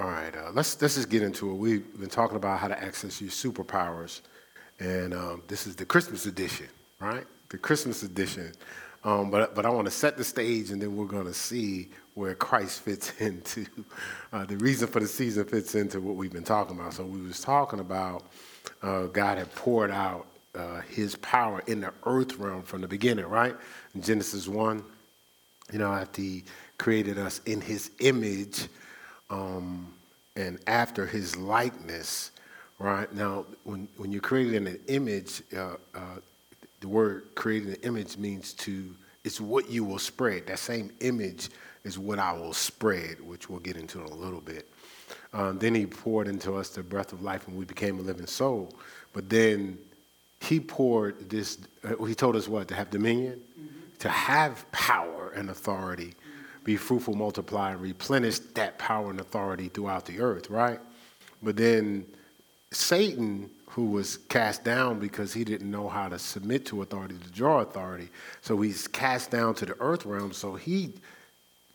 [0.00, 1.54] All right, uh, let's let's just get into it.
[1.56, 4.22] We've been talking about how to access your superpowers,
[4.78, 6.68] and um, this is the Christmas edition,
[7.00, 7.26] right?
[7.50, 8.52] The Christmas edition.
[9.04, 11.90] Um, but but I want to set the stage, and then we're going to see
[12.14, 13.66] where Christ fits into
[14.32, 16.94] uh, the reason for the season fits into what we've been talking about.
[16.94, 18.22] So we was talking about
[18.80, 23.26] uh, God had poured out uh, His power in the earth realm from the beginning,
[23.26, 23.54] right?
[23.94, 24.82] In Genesis one,
[25.70, 26.44] you know, after He
[26.78, 28.66] created us in His image
[29.30, 29.92] um,
[30.36, 32.32] and after his likeness,
[32.78, 33.12] right?
[33.14, 35.98] Now, when, when you're creating an image, uh, uh,
[36.80, 40.46] the word creating an image means to, it's what you will spread.
[40.46, 41.48] That same image
[41.84, 44.68] is what I will spread, which we'll get into in a little bit.
[45.32, 48.26] Um, then he poured into us the breath of life and we became a living
[48.26, 48.72] soul.
[49.12, 49.78] But then
[50.40, 52.68] he poured this, uh, he told us what?
[52.68, 53.68] To have dominion, mm-hmm.
[54.00, 56.14] to have power and authority
[56.64, 60.80] be fruitful, multiply, and replenish that power and authority throughout the earth, right?
[61.42, 62.06] But then
[62.70, 67.30] Satan, who was cast down because he didn't know how to submit to authority, to
[67.30, 68.08] draw authority,
[68.42, 70.92] so he's cast down to the earth realm, so he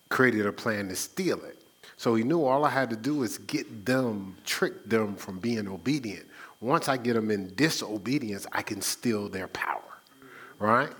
[0.09, 1.58] created a plan to steal it.
[1.97, 5.67] So he knew all I had to do is get them, trick them from being
[5.67, 6.25] obedient.
[6.59, 9.81] Once I get them in disobedience, I can steal their power,
[10.59, 10.91] right?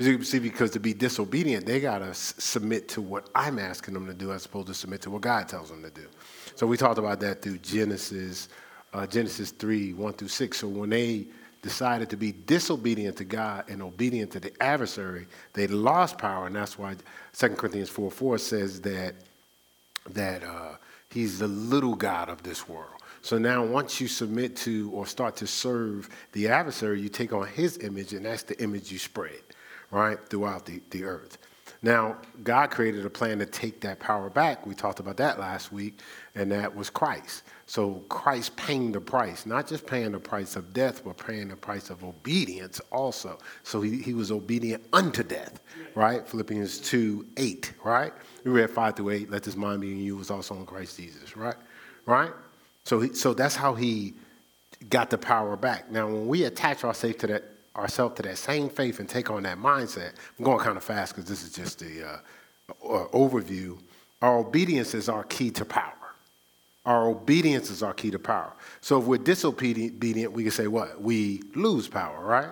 [0.00, 4.14] See, because to be disobedient, they got to submit to what I'm asking them to
[4.14, 6.06] do as opposed to submit to what God tells them to do.
[6.54, 8.48] So we talked about that through Genesis,
[8.94, 10.58] uh, Genesis 3, 1 through 6.
[10.58, 11.26] So when they
[11.60, 16.46] decided to be disobedient to God and obedient to the adversary, they lost power.
[16.46, 16.96] And that's why
[17.36, 19.14] 2 Corinthians 4, 4 says that,
[20.08, 20.76] that uh,
[21.10, 22.94] he's the little God of this world.
[23.20, 27.46] So now, once you submit to or start to serve the adversary, you take on
[27.46, 29.40] his image, and that's the image you spread
[29.90, 31.38] right, throughout the, the earth.
[31.82, 34.66] Now, God created a plan to take that power back.
[34.66, 36.00] We talked about that last week,
[36.34, 37.44] and that was Christ.
[37.64, 41.56] So, Christ paying the price, not just paying the price of death, but paying the
[41.56, 43.38] price of obedience also.
[43.62, 45.60] So, he, he was obedient unto death,
[45.94, 46.26] right?
[46.28, 48.12] Philippians 2 8, right?
[48.44, 50.98] We read 5 through 8, let this mind be in you was also in Christ
[50.98, 51.56] Jesus, right?
[52.04, 52.32] Right?
[52.84, 54.14] So, he, so that's how he
[54.90, 55.90] got the power back.
[55.90, 57.44] Now, when we attach ourselves to that
[57.76, 61.14] ourselves to that same faith and take on that mindset, I'm going kind of fast
[61.14, 62.16] because this is just the uh,
[62.84, 63.78] uh, overview.
[64.22, 65.94] Our obedience is our key to power.
[66.86, 68.52] Our obedience is our key to power.
[68.80, 71.00] So if we're disobedient, we can say what?
[71.00, 72.50] We lose power, right?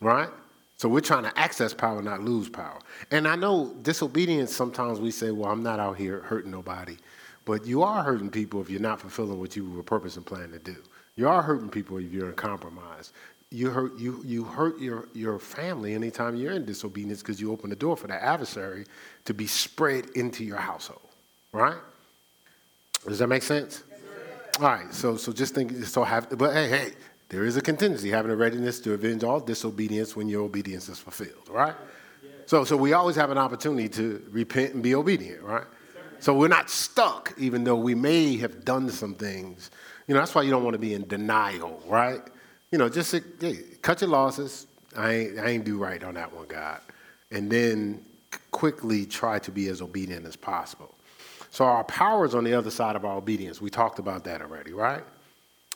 [0.00, 0.28] Right?
[0.76, 2.78] So we're trying to access power, not lose power.
[3.10, 6.96] And I know disobedience, sometimes we say, well, I'm not out here hurting nobody.
[7.44, 10.50] But you are hurting people if you're not fulfilling what you were purpose and plan
[10.52, 10.76] to do.
[11.16, 13.12] You are hurting people if you're in compromise
[13.52, 17.70] you hurt you you hurt your your family anytime you're in disobedience because you open
[17.70, 18.84] the door for the adversary
[19.24, 21.00] to be spread into your household
[21.52, 21.76] right?
[23.06, 23.82] Does that make sense?
[24.58, 26.92] All right so so just think so have but hey hey
[27.28, 30.98] there is a contingency having a readiness to avenge all disobedience when your obedience is
[30.98, 31.74] fulfilled right?
[32.46, 35.66] So so we always have an opportunity to repent and be obedient right?
[36.20, 39.70] So we're not stuck even though we may have done some things.
[40.06, 42.22] You know that's why you don't want to be in denial right
[42.72, 44.66] you know, just hey, cut your losses.
[44.96, 46.80] I ain't, I ain't do right on that one, God.
[47.30, 48.04] And then
[48.50, 50.94] quickly try to be as obedient as possible.
[51.50, 53.60] So our power is on the other side of our obedience.
[53.60, 55.04] We talked about that already, right?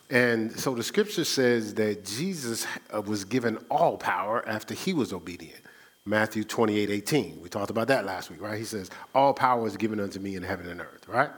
[0.09, 5.13] And so the scripture says that Jesus uh, was given all power after he was
[5.13, 5.61] obedient.
[6.05, 7.41] Matthew 28, 18.
[7.41, 8.57] We talked about that last week, right?
[8.57, 11.29] He says, All power is given unto me in heaven and earth, right?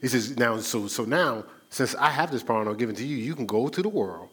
[0.00, 3.06] He says, Now, so, so now, since I have this power and I'm given to
[3.06, 4.30] you, you can go to the world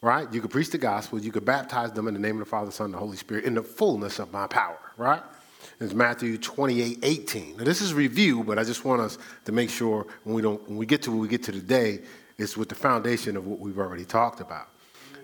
[0.00, 0.32] right?
[0.32, 1.18] You could preach the gospel.
[1.18, 3.44] You could baptize them in the name of the Father, Son, and the Holy Spirit
[3.44, 5.22] in the fullness of my power, right?
[5.80, 7.56] It's Matthew 28, 18.
[7.56, 10.66] Now, this is review, but I just want us to make sure when we, don't,
[10.68, 12.00] when we get to when we get to today,
[12.36, 14.68] it's with the foundation of what we've already talked about.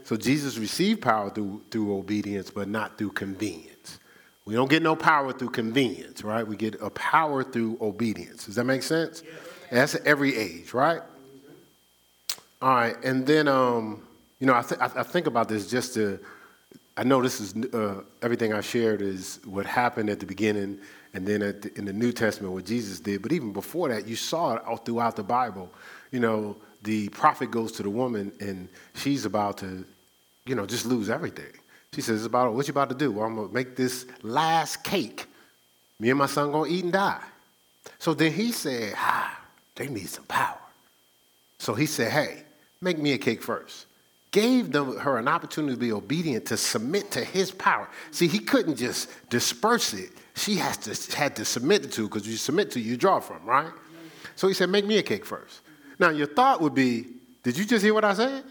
[0.04, 3.98] So Jesus received power through, through obedience, but not through convenience.
[4.44, 6.46] We don't get no power through convenience, right?
[6.46, 8.44] We get a power through obedience.
[8.44, 9.22] Does that make sense?
[9.70, 11.00] That's at every age, right?
[12.60, 14.03] All right, and then um,
[14.38, 16.18] you know, I, th- I think about this just to,
[16.96, 20.78] I know this is, uh, everything I shared is what happened at the beginning
[21.12, 23.22] and then the, in the New Testament what Jesus did.
[23.22, 25.70] But even before that, you saw it all throughout the Bible.
[26.10, 29.84] You know, the prophet goes to the woman and she's about to,
[30.46, 31.52] you know, just lose everything.
[31.94, 33.12] She says, about what you about to do?
[33.12, 35.26] Well, I'm going to make this last cake.
[36.00, 37.22] Me and my son going to eat and die.
[38.00, 39.40] So then he said, ah,
[39.76, 40.58] they need some power.
[41.58, 42.42] So he said, hey,
[42.80, 43.86] make me a cake first
[44.34, 47.88] gave them, her an opportunity to be obedient, to submit to his power.
[48.10, 50.10] See, he couldn't just disperse it.
[50.34, 53.70] She has to, had to submit to because you submit to, you draw from, right?
[54.34, 55.60] So he said, Make me a cake first.
[56.00, 57.06] Now, your thought would be,
[57.44, 58.42] Did you just hear what I said?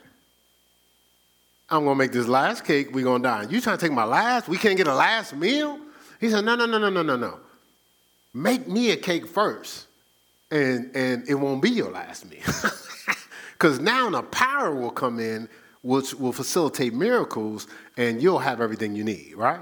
[1.70, 3.48] I'm gonna make this last cake, we're gonna die.
[3.50, 4.48] You trying to take my last?
[4.48, 5.78] We can't get a last meal?
[6.22, 7.40] He said, No, no, no, no, no, no, no.
[8.34, 9.88] Make me a cake first,
[10.50, 12.40] and, and it won't be your last meal.
[13.64, 15.48] Because now the power will come in,
[15.84, 19.60] which will facilitate miracles, and you'll have everything you need, right?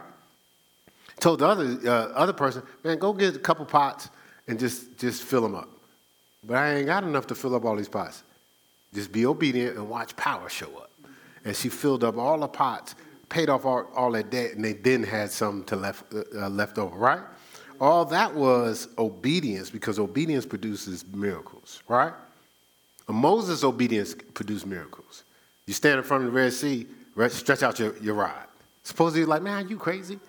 [1.20, 4.10] Told the other, uh, other person, man, go get a couple pots
[4.48, 5.70] and just, just fill them up.
[6.44, 8.24] But I ain't got enough to fill up all these pots.
[8.94, 10.92] Just be obedient and watch power show up.
[11.44, 12.96] And she filled up all the pots,
[13.30, 16.78] paid off all, all that debt, and they then had some to left, uh, left
[16.78, 17.22] over, right?
[17.80, 22.14] All that was obedience because obedience produces miracles, right?
[23.08, 25.24] Moses' obedience produced miracles.
[25.72, 26.86] You stand in front of the Red Sea,
[27.30, 28.44] stretch out your, your rod.
[28.84, 30.20] Suppose you're like, man, you crazy?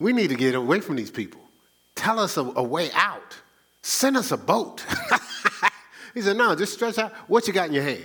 [0.00, 1.40] We need to get away from these people.
[1.94, 3.36] Tell us a, a way out.
[3.82, 4.84] Send us a boat.
[6.14, 8.02] he said, no, just stretch out what you got in your hand.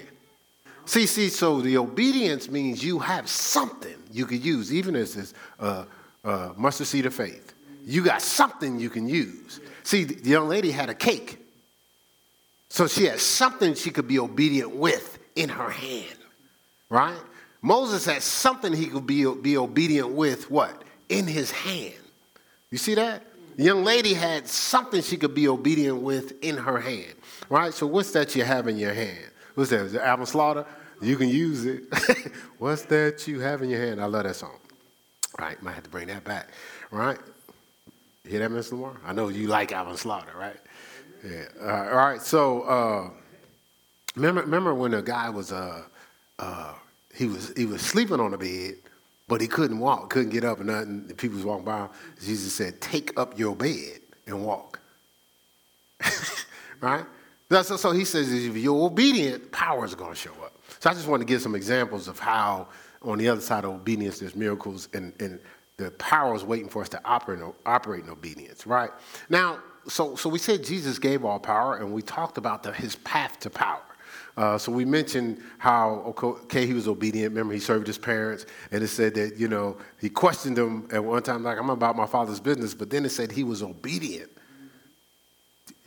[0.85, 5.33] See, see, so the obedience means you have something you could use, even as this
[5.59, 5.85] uh,
[6.23, 7.55] uh, mustard seed of faith.
[7.83, 9.61] You got something you can use.
[9.81, 11.39] See, the young lady had a cake.
[12.69, 16.17] So she had something she could be obedient with in her hand,
[16.91, 17.17] right?
[17.63, 20.83] Moses had something he could be, be obedient with, what?
[21.09, 21.95] In his hand.
[22.69, 23.23] You see that?
[23.55, 27.13] The young lady had something she could be obedient with in her hand,
[27.49, 27.73] right?
[27.73, 29.25] So what's that you have in your hand?
[29.55, 29.81] What's that?
[29.81, 30.65] Is it Alvin Slaughter?
[31.01, 31.83] You can use it.
[32.59, 34.01] what's that you have in your hand?
[34.01, 34.57] I love that song.
[35.39, 36.49] Right, might have to bring that back,
[36.91, 37.17] right?
[38.27, 38.73] Hear that, Mr.
[38.73, 38.97] Lamar?
[39.05, 40.57] I know you like Alvin Slaughter, right?
[41.25, 41.45] Yeah.
[41.61, 42.21] All right.
[42.21, 43.09] So uh,
[44.15, 45.83] remember, remember when a guy was uh,
[46.39, 46.73] uh,
[47.21, 48.77] he was he was sleeping on the bed,
[49.27, 51.15] but he couldn't walk, couldn't get up, and nothing.
[51.15, 51.87] People was walking by.
[52.19, 54.79] Jesus said, "Take up your bed and walk."
[56.81, 57.05] right.
[57.51, 60.53] So, so he says, if you're obedient, power is going to show up.
[60.79, 62.69] So I just want to give some examples of how,
[63.01, 65.37] on the other side of obedience, there's miracles, and, and
[65.75, 68.65] the power is waiting for us to operate, operate in obedience.
[68.65, 68.89] Right
[69.29, 72.95] now, so, so we said Jesus gave all power, and we talked about the, his
[72.95, 73.81] path to power.
[74.37, 77.31] Uh, so we mentioned how okay he was obedient.
[77.31, 81.03] Remember he served his parents, and it said that you know he questioned them at
[81.03, 84.31] one time like I'm about my father's business, but then it said he was obedient.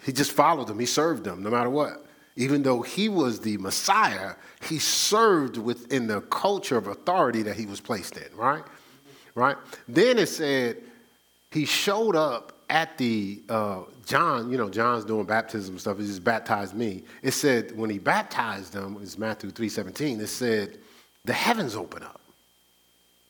[0.05, 0.79] He just followed them.
[0.79, 2.05] He served them no matter what.
[2.37, 4.33] Even though he was the Messiah,
[4.69, 8.37] he served within the culture of authority that he was placed in.
[8.37, 8.65] Right,
[9.35, 9.57] right.
[9.89, 10.79] Then it said
[11.51, 15.99] he showed up at the uh, John, you know, John's doing baptism stuff.
[15.99, 17.05] He just baptized me.
[17.23, 20.21] It said when he baptized them, it's Matthew three seventeen.
[20.21, 20.79] It said
[21.25, 22.21] the heavens open up,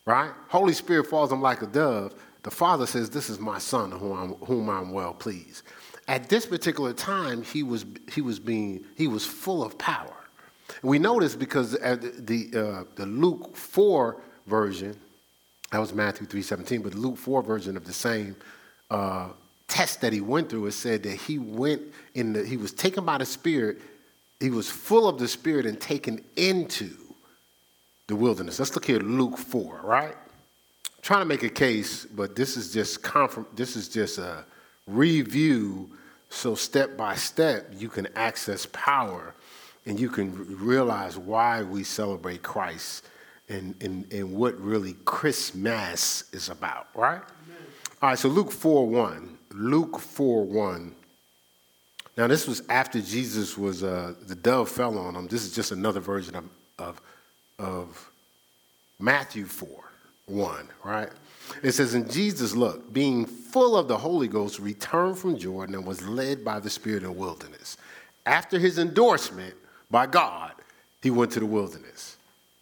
[0.04, 0.32] right?
[0.48, 2.14] Holy Spirit falls on like a dove.
[2.42, 5.62] The Father says, "This is my Son, whom I'm, whom I'm well pleased."
[6.06, 10.12] At this particular time, he was he was being he was full of power.
[10.82, 14.96] We this because the uh, the Luke four version,
[15.70, 18.36] that was Matthew three seventeen, but the Luke four version of the same
[18.90, 19.28] uh,
[19.74, 21.82] test that he went through, it said that he went
[22.14, 23.78] in the, he was taken by the Spirit,
[24.38, 26.90] he was full of the Spirit and taken into
[28.06, 28.60] the wilderness.
[28.60, 30.14] Let's look here Luke 4, right?
[30.14, 34.44] I'm trying to make a case, but this is just confirm, this is just a
[34.86, 35.90] review.
[36.30, 39.34] So step by step, you can access power
[39.86, 43.06] and you can realize why we celebrate Christ
[43.48, 47.22] and, and, and what really Christmas is about, right?
[48.00, 49.33] All right, so Luke 4 1.
[49.54, 50.94] Luke 4 1.
[52.16, 55.26] Now, this was after Jesus was, uh, the dove fell on him.
[55.26, 56.44] This is just another version of,
[56.78, 57.00] of,
[57.58, 58.10] of
[58.98, 59.68] Matthew 4
[60.26, 61.08] 1, right?
[61.62, 65.86] It says, And Jesus, look, being full of the Holy Ghost, returned from Jordan and
[65.86, 67.76] was led by the Spirit in the wilderness.
[68.26, 69.54] After his endorsement
[69.90, 70.52] by God,
[71.02, 72.16] he went to the wilderness,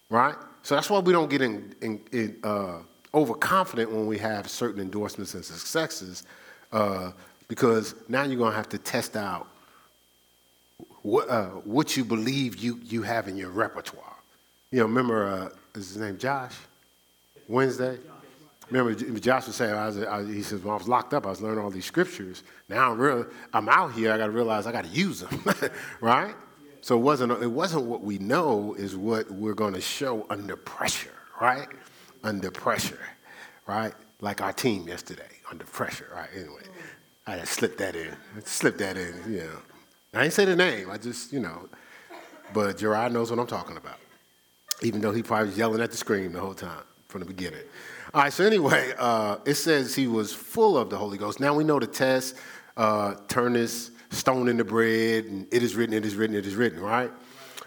[0.09, 0.35] right?
[0.63, 2.79] So that's why we don't get in, in, in uh,
[3.13, 6.23] overconfident when we have certain endorsements and successes
[6.73, 7.11] uh,
[7.47, 9.47] because now you're going to have to test out
[11.01, 14.03] what, uh, what you believe you, you have in your repertoire.
[14.71, 16.55] You know, remember, uh, is his name Josh?
[17.47, 17.97] Wednesday?
[18.69, 21.29] Remember, Josh was saying, I was, I, he says, when I was locked up, I
[21.29, 22.43] was learning all these scriptures.
[22.67, 25.43] Now I'm, real, I'm out here, I got to realize I got to use them,
[26.01, 26.33] right?
[26.81, 30.57] So it wasn't, it wasn't what we know, is what we're going to show under
[30.57, 31.67] pressure, right?
[32.23, 32.99] under pressure,
[33.67, 33.93] right?
[34.21, 35.23] Like our team yesterday,
[35.53, 36.29] under pressure, right?
[36.35, 36.63] Anyway,
[37.27, 38.15] I just slipped that in.
[38.43, 39.57] Slipped that in, you know.
[40.15, 41.69] I ain't say the name, I just, you know.
[42.53, 43.99] But Gerard knows what I'm talking about,
[44.81, 47.61] even though he probably was yelling at the screen the whole time from the beginning.
[48.15, 51.39] All right, so anyway, uh, it says he was full of the Holy Ghost.
[51.39, 52.35] Now we know the test.
[52.75, 56.55] Uh, turn this stoning the bread, and it is written, it is written, it is
[56.55, 57.11] written, right?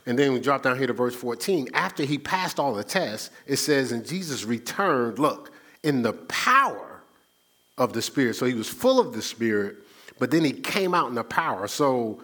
[0.07, 1.69] And then we drop down here to verse 14.
[1.73, 5.52] After he passed all the tests, it says, and Jesus returned, look,
[5.85, 6.96] in the power
[7.78, 8.37] of the Spirit.
[8.37, 9.76] So he was full of the Spirit,
[10.18, 11.68] but then he came out in the power.
[11.68, 12.23] So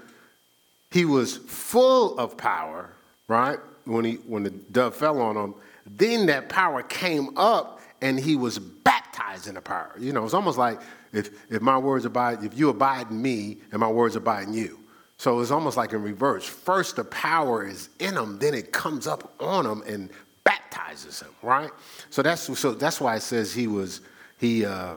[0.91, 2.91] he was full of power,
[3.29, 3.59] right?
[3.85, 5.55] When, he, when the dove fell on him,
[5.87, 9.93] then that power came up and he was baptized in the power.
[9.99, 10.81] You know, it's almost like
[11.13, 14.55] if, if my words abide, if you abide in me and my words abide in
[14.55, 14.79] you.
[15.19, 16.45] So it's almost like in reverse.
[16.45, 20.11] First, the power is in him, then it comes up on him and
[20.43, 21.71] baptizes him, right?
[22.11, 24.01] So that's so that's why it says he was
[24.39, 24.95] he uh,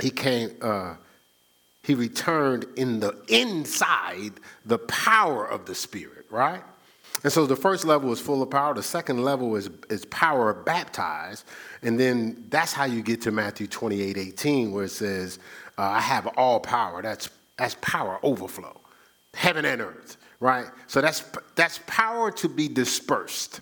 [0.00, 0.94] he came uh,
[1.82, 4.32] he returned in the inside
[4.66, 6.62] the power of the Spirit, right?
[7.22, 8.74] And so the first level is full of power.
[8.74, 11.44] The second level is, is power baptized.
[11.82, 15.38] And then that's how you get to Matthew 28 18, where it says,
[15.76, 17.02] uh, I have all power.
[17.02, 18.80] That's, that's power overflow,
[19.34, 20.66] heaven and earth, right?
[20.86, 21.24] So that's,
[21.56, 23.60] that's power to be dispersed.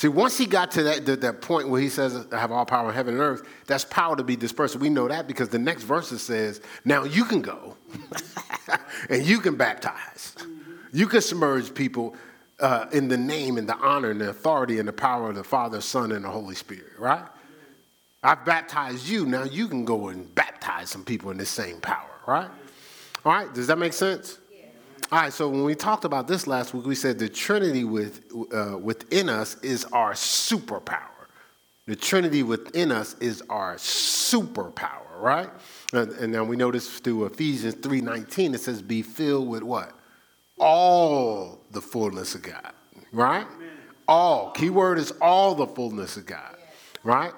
[0.00, 2.64] See, once he got to that, that, that, point where he says, I have all
[2.64, 4.76] power in heaven and earth, that's power to be dispersed.
[4.76, 7.76] We know that because the next verse says, now you can go
[9.10, 10.36] and you can baptize.
[10.90, 12.16] You can submerge people
[12.60, 15.44] uh, in the name and the honor and the authority and the power of the
[15.44, 17.26] Father, Son, and the Holy Spirit, right?
[18.22, 19.26] I've baptized you.
[19.26, 22.48] Now you can go and baptize some people in the same power, right?
[23.26, 24.38] All right, does that make sense?
[25.12, 28.22] All right, so when we talked about this last week, we said the Trinity with,
[28.52, 31.00] uh, within us is our superpower.
[31.86, 35.50] The Trinity within us is our superpower, right?
[35.92, 39.96] And, and now we notice through Ephesians 3.19, it says, be filled with what?
[40.60, 42.72] all the fullness of God,
[43.12, 43.46] right?
[44.06, 44.50] All.
[44.52, 46.56] Keyword is all the fullness of God,
[47.02, 47.32] right?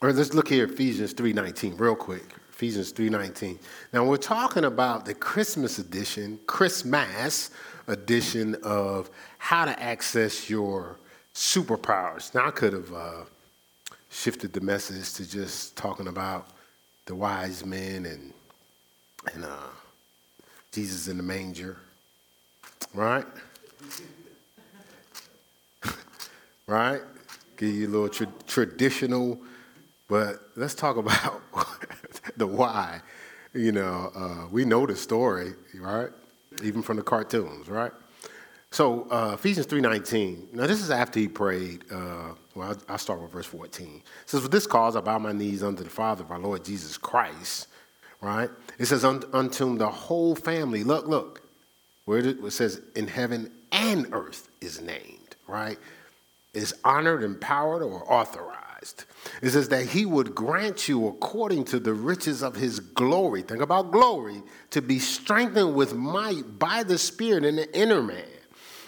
[0.00, 2.34] Or let's look here, Ephesians 3.19, real quick.
[2.50, 3.58] Ephesians 3.19.
[3.92, 7.50] Now we're talking about the Christmas edition, Christmas
[7.86, 10.98] edition of how to access your
[11.34, 12.34] superpowers.
[12.34, 13.24] Now I could have uh,
[14.10, 16.48] shifted the message to just talking about
[17.06, 18.32] the wise men and,
[19.34, 19.70] and uh,
[20.72, 21.78] Jesus in the manger
[22.94, 23.26] right?
[26.66, 27.00] right?
[27.56, 29.38] Give you a little tra- traditional,
[30.08, 31.42] but let's talk about
[32.36, 33.00] the why.
[33.54, 36.10] You know, uh, we know the story, right?
[36.62, 37.92] Even from the cartoons, right?
[38.70, 43.20] So uh, Ephesians 3.19, now this is after he prayed, uh, well, I'll, I'll, start
[43.22, 43.86] with verse 14.
[43.96, 46.64] It says, For this cause I bow my knees unto the Father of our Lord
[46.64, 47.68] Jesus Christ,
[48.20, 48.50] right?
[48.78, 51.42] It says, Unto the whole family, look, look,
[52.04, 55.78] where it says in heaven and earth is named, right?
[56.52, 58.57] Is honored, empowered, or authorized.
[58.80, 63.42] It says that he would grant you according to the riches of his glory.
[63.42, 68.24] Think about glory, to be strengthened with might by the Spirit in the inner man.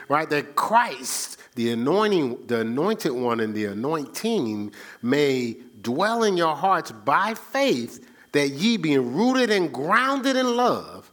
[0.09, 0.29] Right?
[0.31, 6.93] That Christ, the anointing, the anointed one and the anointing may dwell in your hearts
[6.93, 11.11] by faith, that ye being rooted and grounded in love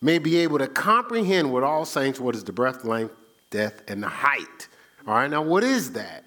[0.00, 3.14] may be able to comprehend with all saints what is the breadth, length,
[3.50, 4.68] depth, and the height.
[5.06, 6.24] All right, now what is that?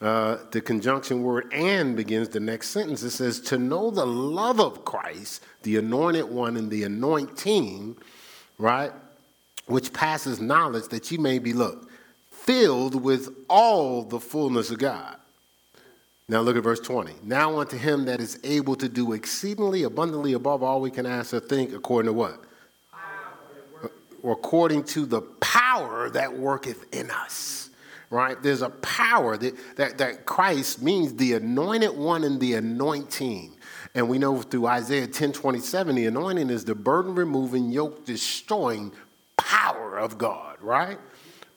[0.00, 3.02] Uh, the conjunction word and begins the next sentence.
[3.02, 7.96] It says, To know the love of Christ, the anointed one and the anointing,
[8.58, 8.92] right,
[9.66, 11.90] which passes knowledge, that you may be, look,
[12.30, 15.16] filled with all the fullness of God.
[16.28, 17.12] Now look at verse 20.
[17.22, 21.32] Now unto him that is able to do exceedingly abundantly above all we can ask
[21.32, 22.40] or think, according to what?
[24.24, 27.65] according to the power that worketh in us.
[28.08, 28.40] Right?
[28.40, 33.56] There's a power that, that, that Christ means the anointed one and the anointing.
[33.94, 38.92] And we know through Isaiah 10 27, the anointing is the burden removing, yoke destroying
[39.36, 40.98] power of God, right?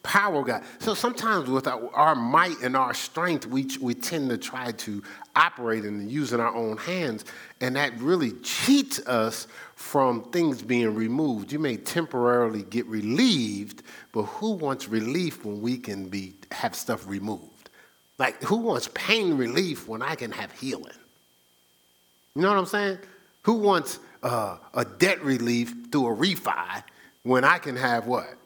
[0.01, 0.63] Power God.
[0.79, 5.03] So sometimes with our, our, might and our strength, we, we tend to try to
[5.35, 7.25] operate and use in our own hands,
[7.59, 11.51] and that really cheats us from things being removed.
[11.51, 17.05] You may temporarily get relieved, but who wants relief when we can be have stuff
[17.05, 17.69] removed?
[18.17, 20.93] Like who wants pain relief when I can have healing?
[22.35, 22.99] You know what I'm saying?
[23.43, 26.83] Who wants uh, a debt relief through a refi
[27.23, 28.38] when I can have what?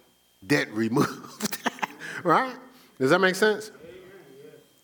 [0.45, 1.57] Debt removed.
[2.23, 2.55] right?
[2.99, 3.71] Does that make sense?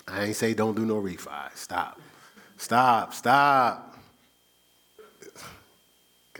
[0.07, 1.55] I ain't say don't do no refi.
[1.55, 2.01] Stop.
[2.57, 3.13] Stop.
[3.13, 3.97] Stop.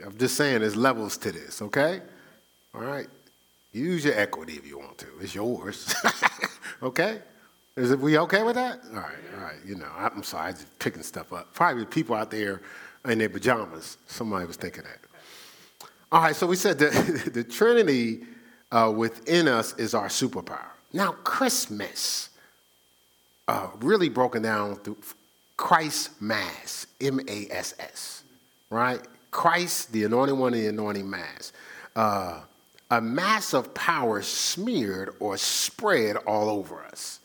[0.04, 2.00] I'm just saying there's levels to this, okay?
[2.74, 3.06] All right?
[3.72, 5.06] Use your equity if you want to.
[5.20, 5.94] It's yours.
[6.82, 7.20] okay?
[7.76, 8.80] Is it, we okay with that?
[8.90, 9.56] All right, all right.
[9.64, 11.54] You know, I'm sorry, I'm just picking stuff up.
[11.54, 12.62] Probably people out there
[13.04, 13.98] in their pajamas.
[14.06, 14.98] Somebody was thinking that.
[16.10, 16.90] All right, so we said that
[17.34, 18.22] the Trinity
[18.72, 20.66] uh, within us is our superpower.
[20.92, 22.30] Now, Christmas,
[23.48, 24.98] uh, really broken down through
[25.56, 28.22] Christ Mass, M A S S,
[28.70, 29.00] right?
[29.30, 31.52] Christ, the anointing one, the anointing mass.
[31.94, 32.40] Uh,
[32.90, 37.20] a mass of power smeared or spread all over us,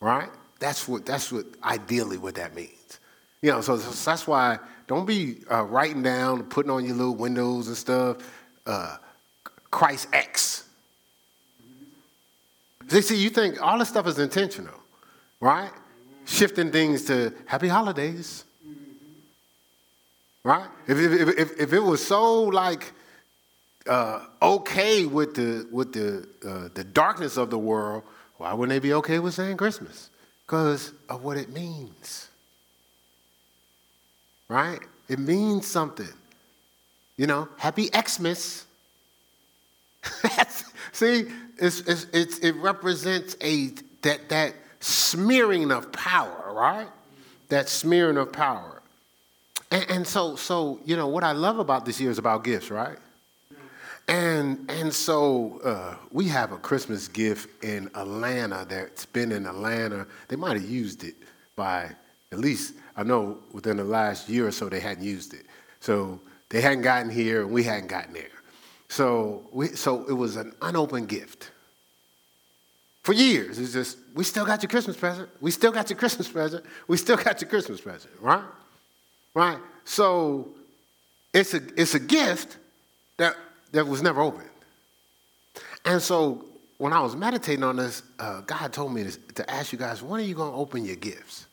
[0.00, 0.28] right?
[0.58, 2.98] That's what, that's what ideally what that means.
[3.42, 7.14] You know, so, so that's why don't be uh, writing down, putting on your little
[7.14, 8.16] windows and stuff,
[8.66, 8.96] uh,
[9.70, 10.63] Christ X.
[12.94, 14.78] See, see, you think all this stuff is intentional,
[15.40, 15.72] right?
[16.26, 18.44] Shifting things to happy holidays,
[20.44, 20.68] right?
[20.86, 22.92] If, if, if, if it was so like
[23.88, 28.04] uh, okay with the, with the, uh, the darkness of the world,
[28.36, 30.10] why wouldn't they be okay with saying Christmas?
[30.46, 32.28] Because of what it means
[34.48, 34.78] right?
[35.08, 36.08] It means something.
[37.16, 38.66] You know, happy Xmas.
[40.92, 41.26] See,
[41.58, 43.70] it's, it's, it's, it represents a
[44.02, 46.88] that that smearing of power, right?
[47.48, 48.82] That smearing of power.
[49.70, 52.70] And, and so, so you know, what I love about this year is about gifts,
[52.70, 52.98] right?
[54.06, 60.06] And and so uh, we have a Christmas gift in Atlanta that's been in Atlanta.
[60.28, 61.14] They might have used it
[61.56, 61.90] by
[62.30, 65.46] at least I know within the last year or so they hadn't used it.
[65.80, 66.20] So
[66.50, 68.28] they hadn't gotten here and we hadn't gotten there.
[68.94, 71.50] So, we, so it was an unopened gift.
[73.02, 75.28] For years, it's just, we still got your Christmas present.
[75.40, 76.64] We still got your Christmas present.
[76.86, 78.44] We still got your Christmas present, right?
[79.34, 79.58] Right?
[79.84, 80.46] So
[81.32, 82.56] it's a, it's a gift
[83.16, 83.34] that,
[83.72, 84.48] that was never opened.
[85.84, 86.44] And so
[86.78, 90.04] when I was meditating on this, uh, God told me to, to ask you guys,
[90.04, 91.46] when are you going to open your gifts?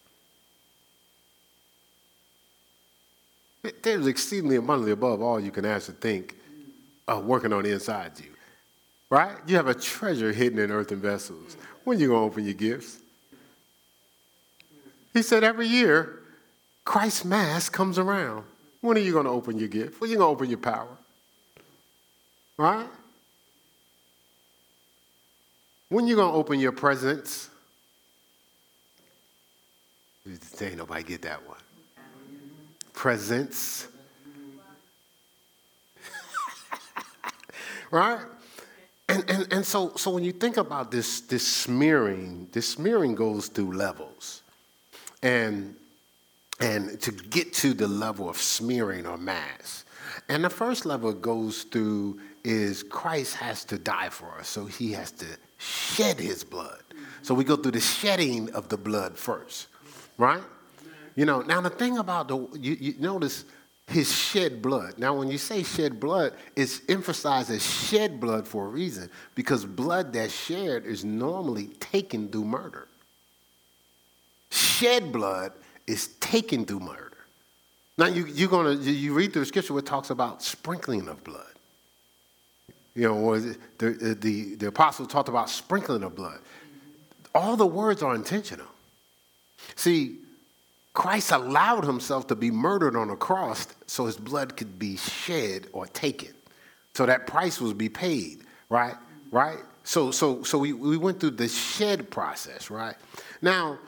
[3.82, 6.36] There's exceedingly abundantly above all you can ask or think
[7.08, 8.32] working on the inside you.
[9.10, 9.36] Right?
[9.46, 11.58] You have a treasure hidden in earthen vessels.
[11.84, 13.00] When you to open your gifts?
[15.14, 16.20] He said every year,
[16.86, 18.46] Christ's Mass comes around.
[18.80, 20.00] When are you going to open your gift?
[20.00, 20.98] When are you going to open your power?
[22.58, 22.88] Right?
[25.90, 27.50] When are you going to open your presents?
[30.62, 31.58] Ain't nobody get that one
[33.02, 33.88] presence.
[37.92, 38.26] Right?
[39.10, 43.50] And, and, and so, so when you think about this, this smearing, this smearing goes
[43.50, 44.42] through levels.
[45.22, 45.76] And,
[46.60, 49.86] and to get to the level of smearing or mass.
[50.30, 54.92] And the first level goes through is Christ has to die for us, so he
[54.94, 55.26] has to
[55.58, 56.82] shed his blood.
[57.22, 59.68] So we go through the shedding of the blood first,
[60.18, 60.42] right?
[61.16, 63.46] You know, now the thing about the, you, you notice
[63.88, 64.98] his shed blood.
[64.98, 69.66] Now, when you say shed blood, it's emphasized as shed blood for a reason because
[69.66, 72.88] blood that's shed is normally taken through murder.
[74.50, 75.54] Shed blood
[75.88, 77.18] is taken through murder.
[77.98, 81.24] Now, you, you're gonna, you read through the scripture where it talks about sprinkling of
[81.24, 81.46] blood.
[82.96, 86.40] You know, the, the, the apostle talked about sprinkling of blood.
[87.34, 88.68] All the words are intentional.
[89.76, 90.18] See,
[90.94, 95.68] Christ allowed himself to be murdered on a cross so his blood could be shed
[95.72, 96.34] or taken.
[96.94, 98.96] So that price was be paid, right?
[99.32, 99.60] Right?
[99.84, 102.96] So so so we, we went through the shed process, right?
[103.42, 103.80] Now,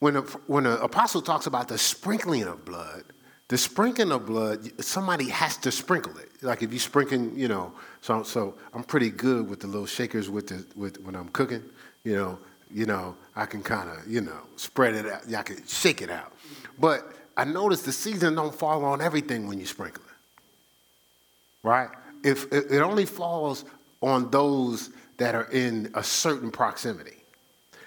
[0.00, 3.04] when a, when an apostle talks about the sprinkling of blood,
[3.46, 6.28] the sprinkling of blood, somebody has to sprinkle it.
[6.42, 10.28] Like if you sprinkling, you know, so so I'm pretty good with the little shakers
[10.28, 11.62] with the with when I'm cooking,
[12.02, 12.38] you know,
[12.72, 15.32] you know, I can kind of, you know, spread it out.
[15.34, 16.32] I can shake it out.
[16.78, 21.66] But I notice the season don't fall on everything when you sprinkle it.
[21.66, 21.88] Right?
[22.24, 23.64] If it only falls
[24.00, 27.16] on those that are in a certain proximity.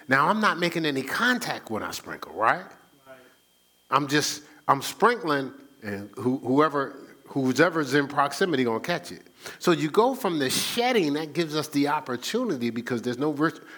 [0.07, 2.59] Now I'm not making any contact when I sprinkle, right?
[2.59, 3.15] right.
[3.89, 5.51] I'm just I'm sprinkling,
[5.83, 6.95] and who, whoever
[7.27, 9.21] whoever's in proximity gonna catch it.
[9.60, 13.36] So you go from the shedding that gives us the opportunity because there's no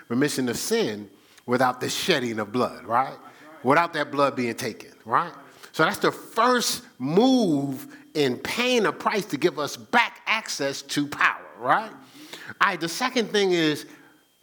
[0.10, 1.10] remission of sin
[1.46, 3.18] without the shedding of blood, right?
[3.64, 5.34] Without that blood being taken, right?
[5.72, 11.08] So that's the first move in paying a price to give us back access to
[11.08, 11.92] power, right?
[11.92, 13.86] All right, the second thing is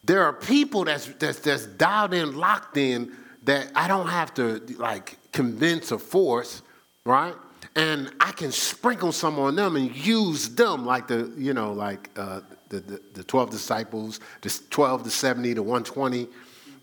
[0.04, 4.60] there are people that's, that's, that's dialed in, locked in, that I don't have to
[4.78, 6.62] like convince or force,
[7.04, 7.34] right?
[7.76, 12.10] And I can sprinkle some on them and use them like the, you know, like
[12.16, 16.28] uh, the, the, the 12 disciples, the 12 to 70 to 120.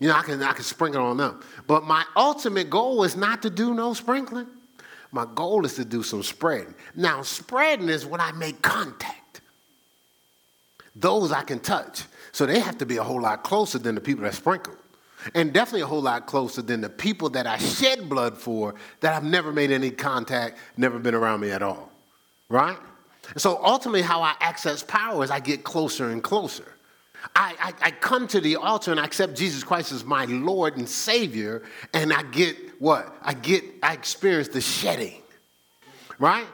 [0.00, 1.40] You know, I can, I can sprinkle on them.
[1.66, 4.46] But my ultimate goal is not to do no sprinkling.
[5.12, 6.74] My goal is to do some spreading.
[6.96, 9.42] Now, spreading is when I make contact.
[10.96, 12.04] Those I can touch.
[12.32, 14.74] So they have to be a whole lot closer than the people that sprinkle.
[15.34, 19.14] And definitely a whole lot closer than the people that I shed blood for that
[19.14, 21.90] I've never made any contact, never been around me at all.
[22.48, 22.76] Right?
[23.36, 26.72] So ultimately, how I access power is I get closer and closer.
[27.36, 30.76] I, I, I, come to the altar and I accept Jesus Christ as my Lord
[30.76, 31.62] and Savior,
[31.94, 33.16] and I get what?
[33.22, 35.22] I get, I experience the shedding.
[36.18, 36.46] Right?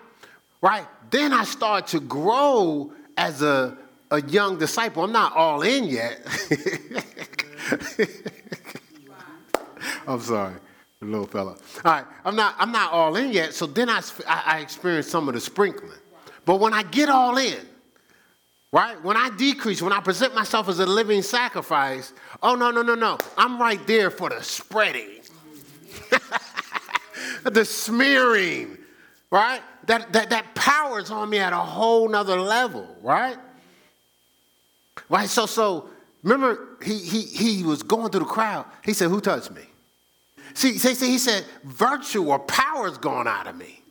[0.61, 0.87] Right?
[1.11, 3.79] Then I start to grow as a,
[4.11, 5.05] a young disciple.
[5.05, 6.21] I'm not all in yet.
[10.07, 10.55] I'm sorry,
[11.01, 11.57] little fella.
[11.85, 13.55] All right, I'm not, I'm not all in yet.
[13.55, 15.93] So then I, I, experience some of the sprinkling.
[16.45, 17.59] But when I get all in,
[18.73, 19.03] right?
[19.03, 22.95] When I decrease, when I present myself as a living sacrifice, oh, no, no, no,
[22.95, 23.19] no.
[23.37, 25.21] I'm right there for the spreading,
[27.45, 28.79] the smearing,
[29.31, 29.63] right?
[29.87, 33.37] That, that, that power is on me at a whole nother level, right?
[35.09, 35.29] Right?
[35.29, 35.89] So, so
[36.23, 38.67] remember, he, he, he was going through the crowd.
[38.85, 39.63] He said, Who touched me?
[40.55, 43.83] See, see, see he said, Virtue or power's gone out of me.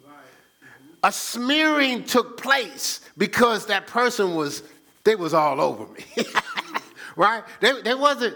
[1.03, 4.63] A smearing took place because that person was,
[5.03, 6.03] they was all over me.
[7.15, 7.43] right?
[7.61, 8.35] They, they wasn't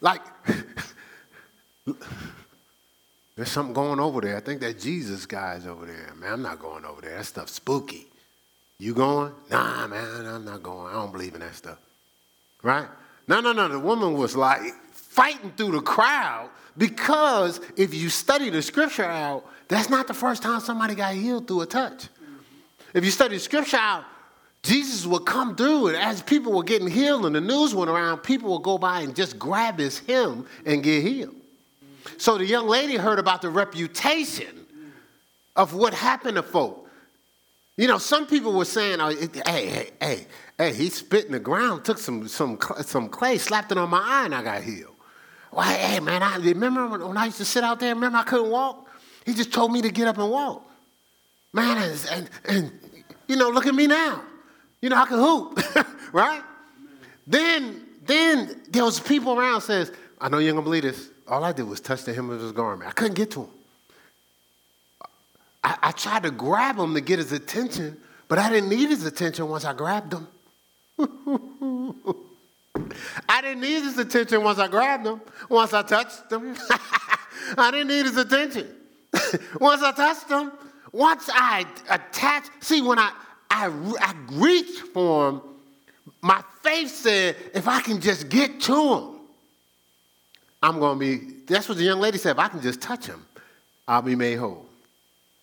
[0.00, 0.20] like,
[3.36, 4.36] there's something going over there.
[4.36, 6.12] I think that Jesus guy's over there.
[6.18, 7.16] Man, I'm not going over there.
[7.16, 8.06] That stuff's spooky.
[8.78, 9.32] You going?
[9.50, 10.88] Nah, man, I'm not going.
[10.88, 11.78] I don't believe in that stuff.
[12.62, 12.86] Right?
[13.28, 13.68] No, no, no.
[13.68, 14.62] The woman was like
[14.92, 20.42] fighting through the crowd because if you study the scripture out, that's not the first
[20.42, 22.08] time somebody got healed through a touch.
[22.94, 24.04] If you study the scripture out,
[24.62, 28.18] Jesus would come through, and as people were getting healed and the news went around,
[28.18, 31.34] people would go by and just grab his hem and get healed.
[32.18, 34.66] So the young lady heard about the reputation
[35.54, 36.88] of what happened to folk.
[37.76, 40.26] You know, some people were saying, oh, hey, hey, hey,
[40.58, 44.00] hey, he spit in the ground, took some, some, some clay, slapped it on my
[44.00, 44.94] eye, and I got healed.
[45.52, 48.50] Well, hey, man, I remember when I used to sit out there, remember I couldn't
[48.50, 48.88] walk?
[49.24, 50.68] He just told me to get up and walk.
[51.52, 52.72] Man, and, and, and
[53.26, 54.22] you know, look at me now.
[54.80, 55.58] You know, I can hoop,
[56.12, 56.42] right?
[57.26, 59.90] Then, then there was people around says,
[60.20, 61.08] I know you ain't gonna believe this.
[61.26, 62.88] All I did was touch the hem of his garment.
[62.88, 63.50] I couldn't get to him.
[65.64, 69.04] I, I tried to grab him to get his attention, but I didn't need his
[69.04, 70.28] attention once I grabbed him.
[73.28, 76.56] I didn't need his attention once I grabbed him, once I touched him.
[77.58, 78.66] I didn't need his attention.
[79.60, 80.52] once I touched him,
[80.92, 83.12] once I attached, see, when I,
[83.50, 83.66] I,
[84.00, 85.42] I reached for him,
[86.22, 89.16] my faith said, if I can just get to him,
[90.62, 93.06] I'm going to be, that's what the young lady said, if I can just touch
[93.06, 93.24] him,
[93.86, 94.66] I'll be made whole.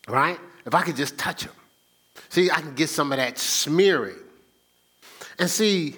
[0.08, 0.40] Right?
[0.66, 1.54] If I can just touch him.
[2.30, 4.18] See, I can get some of that smearing.
[5.40, 5.96] And see,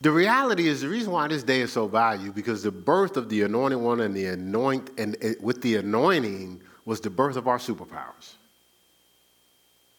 [0.00, 3.28] the reality is the reason why this day is so valued because the birth of
[3.28, 7.46] the anointed one and the anoint and it, with the anointing was the birth of
[7.46, 8.34] our superpowers.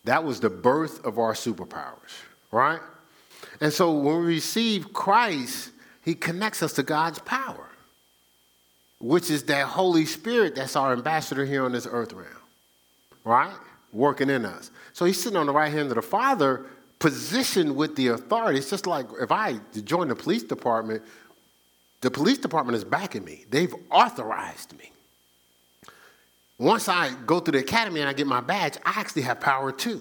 [0.05, 2.79] That was the birth of our superpowers, right?
[3.59, 5.69] And so when we receive Christ,
[6.03, 7.69] he connects us to God's power,
[8.99, 12.27] which is that Holy Spirit that's our ambassador here on this earth realm,
[13.23, 13.53] right?
[13.93, 14.71] Working in us.
[14.93, 16.65] So he's sitting on the right hand of the Father
[17.01, 18.59] positioned with the authority.
[18.59, 21.01] It's just like if I join the police department,
[22.01, 23.43] the police department is backing me.
[23.49, 24.91] They've authorized me.
[26.59, 29.71] Once I go through the academy and I get my badge, I actually have power
[29.71, 29.99] too.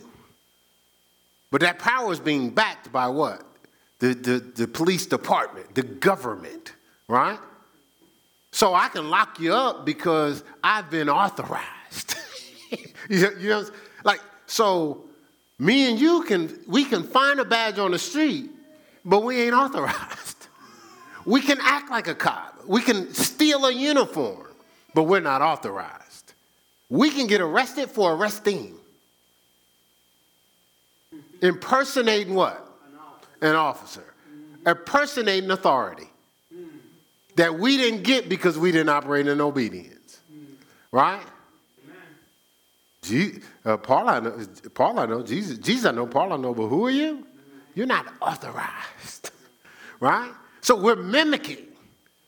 [1.51, 3.45] But that power is being backed by what?
[3.99, 6.75] The, the, the police department, the government,
[7.09, 7.39] right?
[8.53, 12.15] So I can lock you up because I've been authorized.
[13.09, 13.65] you know,
[14.05, 15.10] like, so
[15.61, 18.51] me and you can, we can find a badge on the street,
[19.05, 20.37] but we ain't authorized.
[21.27, 22.64] We can act like a cop.
[22.66, 24.46] We can steal a uniform,
[24.94, 26.33] but we're not authorized.
[26.88, 28.75] We can get arrested for arresting.
[31.42, 32.66] Impersonating what?
[33.42, 34.14] An officer.
[34.66, 36.09] Impersonating authority
[37.37, 40.20] that we didn't get because we didn't operate in obedience.
[40.90, 41.27] Right?
[43.65, 46.69] Uh, Paul, I know, Paul, I know, Jesus, Jesus, I know, Paul, I know, but
[46.69, 47.27] who are you?
[47.75, 49.31] You're not authorized,
[50.01, 50.33] right?
[50.61, 51.67] So we're mimicking.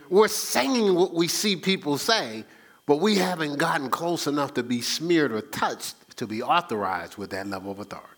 [0.09, 2.45] We're saying what we see people say,
[2.87, 7.31] but we haven't gotten close enough to be smeared or touched to be authorized with
[7.31, 8.09] that level of authority.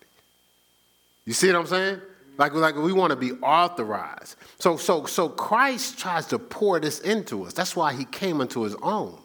[1.25, 2.01] You see what I'm saying?
[2.37, 4.35] Like, like we want to be authorized.
[4.59, 7.53] So, so, so Christ tries to pour this into us.
[7.53, 9.17] That's why he came into his own.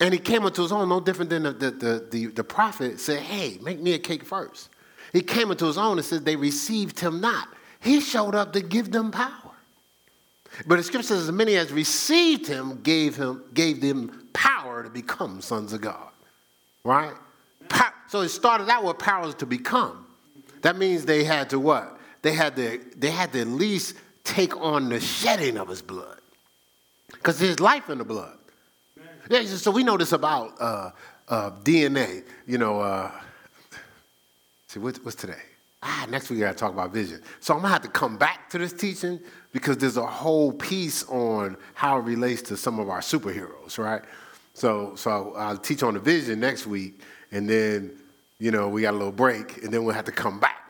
[0.00, 3.00] And he came into his own, no different than the, the, the, the, the prophet
[3.00, 4.68] said, Hey, make me a cake first.
[5.12, 7.48] He came into his own and said, They received him not.
[7.80, 9.32] He showed up to give them power.
[10.66, 14.90] But the scripture says, As many as received him gave, him, gave them power to
[14.90, 16.10] become sons of God.
[16.84, 17.14] Right?
[18.08, 20.06] So it started out with powers to become.
[20.62, 22.00] That means they had to what?
[22.22, 26.18] They had to, they had to at least take on the shedding of his blood.
[27.12, 28.36] Because there's life in the blood.
[29.30, 30.90] Yeah, so we know this about uh,
[31.28, 32.24] uh, DNA.
[32.46, 33.10] You know, uh,
[34.68, 35.42] see, what, what's today?
[35.82, 37.20] Ah, next week I got to talk about vision.
[37.40, 39.20] So I'm to have to come back to this teaching
[39.52, 44.02] because there's a whole piece on how it relates to some of our superheroes, right?
[44.54, 47.92] So, so I'll teach on the vision next week, and then,
[48.40, 50.67] you know, we got a little break, and then we'll have to come back.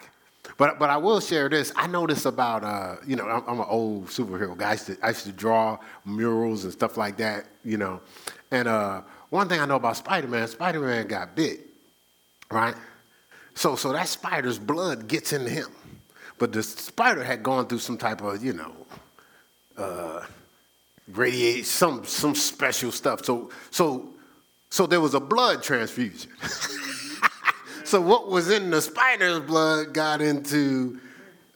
[0.57, 1.73] But, but I will share this.
[1.77, 4.71] I know this about, uh, you know, I'm, I'm, an old superhero guy.
[4.71, 8.01] I used, to, I used to draw murals and stuff like that, you know.
[8.51, 11.61] And uh, one thing I know about Spider-Man, Spider-Man got bit,
[12.51, 12.75] right?
[13.55, 15.69] So, so that spider's blood gets into him.
[16.39, 18.73] But the spider had gone through some type of, you know,
[19.77, 20.25] uh,
[21.09, 23.25] radiate some some special stuff.
[23.25, 24.11] So so
[24.71, 26.31] so there was a blood transfusion.
[27.89, 31.01] so what was in the spider's blood got into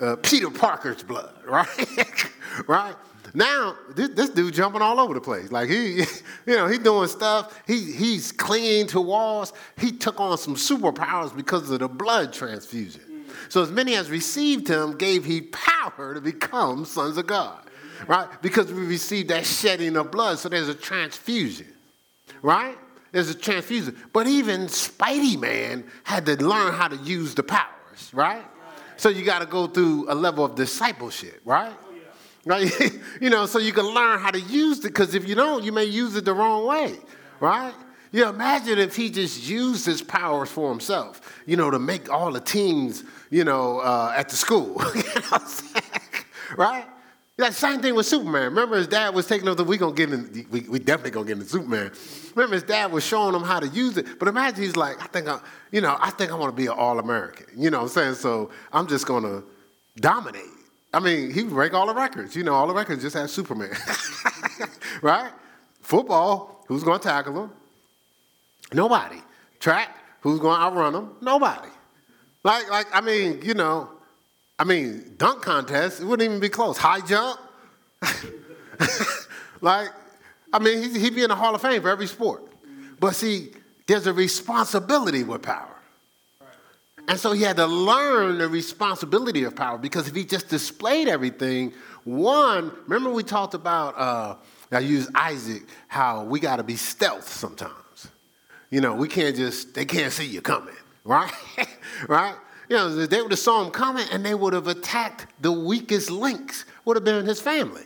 [0.01, 2.31] uh, Peter Parker's blood, right?
[2.67, 2.97] right?
[3.35, 5.53] Now this, this, dude jumping all over the place.
[5.53, 6.05] Like he,
[6.47, 7.63] you know, he doing stuff.
[7.67, 9.53] He he's clinging to walls.
[9.79, 13.27] He took on some superpowers because of the blood transfusion.
[13.49, 17.61] So as many as received him, gave he power to become sons of God.
[18.07, 18.29] Right?
[18.41, 20.39] Because we received that shedding of blood.
[20.39, 21.73] So there's a transfusion.
[22.41, 22.77] Right?
[23.13, 23.97] There's a transfusion.
[24.13, 28.45] But even Spidey Man had to learn how to use the powers, right?
[28.97, 31.75] So you got to go through a level of discipleship, right?
[32.45, 32.73] Right?
[33.21, 35.73] you know, so you can learn how to use it because if you don't, you
[35.73, 36.97] may use it the wrong way,
[37.39, 37.75] right?
[38.13, 42.31] You imagine if he just used his powers for himself, you know, to make all
[42.31, 44.83] the teams, you know, uh, at the school.
[44.95, 45.39] you know
[46.57, 46.87] right?
[47.39, 48.45] That same thing with Superman.
[48.45, 51.27] Remember his dad was taking up the, we gonna get in, we, we definitely gonna
[51.27, 51.91] get into Superman.
[52.35, 54.19] Remember his dad was showing him how to use it.
[54.19, 55.41] But imagine he's like, I think I,
[55.71, 57.47] you know, I think I wanna be an All-American.
[57.57, 58.15] You know what I'm saying?
[58.17, 59.43] So I'm just gonna
[59.97, 60.43] dominate.
[60.93, 62.37] I mean, he would break all the records.
[62.37, 63.75] You know, all the records just had Superman.
[65.03, 65.33] right?
[65.81, 67.51] Football, who's gonna tackle him?
[68.75, 69.23] Nobody.
[69.59, 71.11] Track, who's gonna outrun him?
[71.23, 71.69] Nobody.
[72.45, 73.89] Like, like, I mean, you know,
[74.63, 76.79] I mean, dunk contest, it wouldn't even be close.
[76.79, 77.41] High jump.
[79.61, 79.89] like,
[80.53, 82.45] I mean, he'd be in the Hall of Fame for every sport.
[83.01, 83.55] But see,
[83.89, 85.75] there's a responsibility with power.
[87.09, 91.09] And so he had to learn the responsibility of power because if he just displayed
[91.09, 91.73] everything,
[92.05, 94.37] one, remember we talked about, uh,
[94.71, 98.07] I used Isaac, how we got to be stealth sometimes.
[98.71, 101.33] You know, we can't just, they can't see you coming, right?
[102.07, 102.37] right?
[102.73, 106.11] You know, they would have saw him coming and they would have attacked the weakest
[106.11, 107.85] links, would have been his family.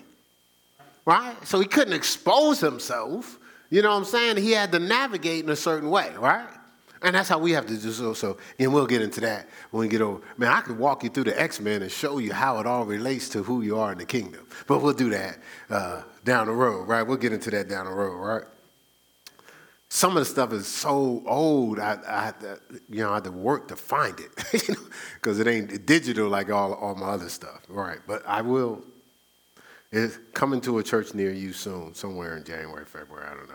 [1.05, 1.35] Right?
[1.44, 3.37] So he couldn't expose himself.
[3.68, 4.37] You know what I'm saying?
[4.37, 6.46] He had to navigate in a certain way, right?
[7.03, 8.14] And that's how we have to do so.
[8.14, 10.20] So, and we'll get into that when we get over.
[10.37, 12.85] Man, I could walk you through the X Men and show you how it all
[12.85, 14.46] relates to who you are in the kingdom.
[14.68, 17.03] But we'll do that uh, down the road, right?
[17.03, 18.44] We'll get into that down the road, right?
[19.97, 23.25] Some of the stuff is so old, I, I had to, you know, I had
[23.25, 24.31] to work to find it,
[25.15, 27.97] because it ain't digital like all, all my other stuff, right?
[28.07, 28.85] But I will.
[29.91, 33.55] It's coming to a church near you soon, somewhere in January, February, I don't know,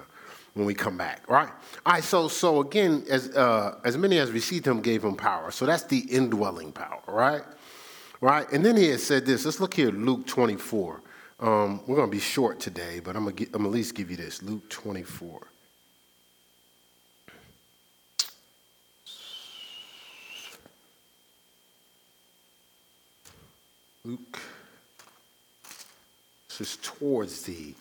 [0.55, 1.51] when we come back, right?
[1.85, 5.51] All right, so, so again, as, uh, as many as received him gave him power.
[5.51, 7.43] So that's the indwelling power, right?
[8.19, 8.51] Right?
[8.51, 9.45] And then he has said this.
[9.45, 11.03] Let's look here, Luke 24.
[11.39, 14.17] Um, we're going to be short today, but I'm going to at least give you
[14.17, 15.50] this Luke 24.
[24.03, 24.39] Luke.
[26.47, 27.75] This is towards the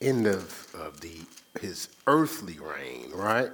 [0.00, 1.16] end of, of the,
[1.60, 3.50] his earthly reign, right?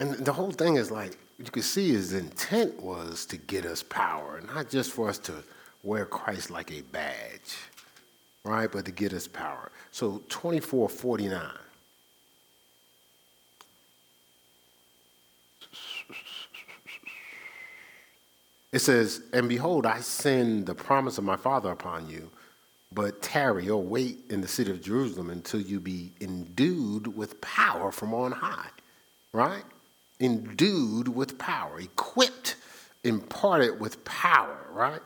[0.00, 3.82] And the whole thing is like, you can see his intent was to get us
[3.82, 5.32] power, not just for us to
[5.82, 7.56] wear Christ like a badge,
[8.44, 8.70] right?
[8.70, 9.72] But to get us power.
[9.92, 11.40] So 2449.
[18.72, 22.30] It says, And behold, I send the promise of my Father upon you,
[22.92, 27.90] but tarry or wait in the city of Jerusalem until you be endued with power
[27.90, 28.68] from on high.
[29.32, 29.64] Right?
[30.20, 32.56] Endued with power, equipped,
[33.04, 35.00] imparted with power, right?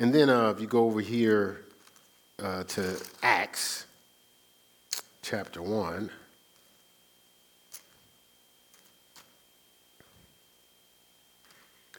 [0.00, 1.64] And then uh, if you go over here
[2.42, 3.86] uh, to Acts
[5.22, 6.10] chapter 1.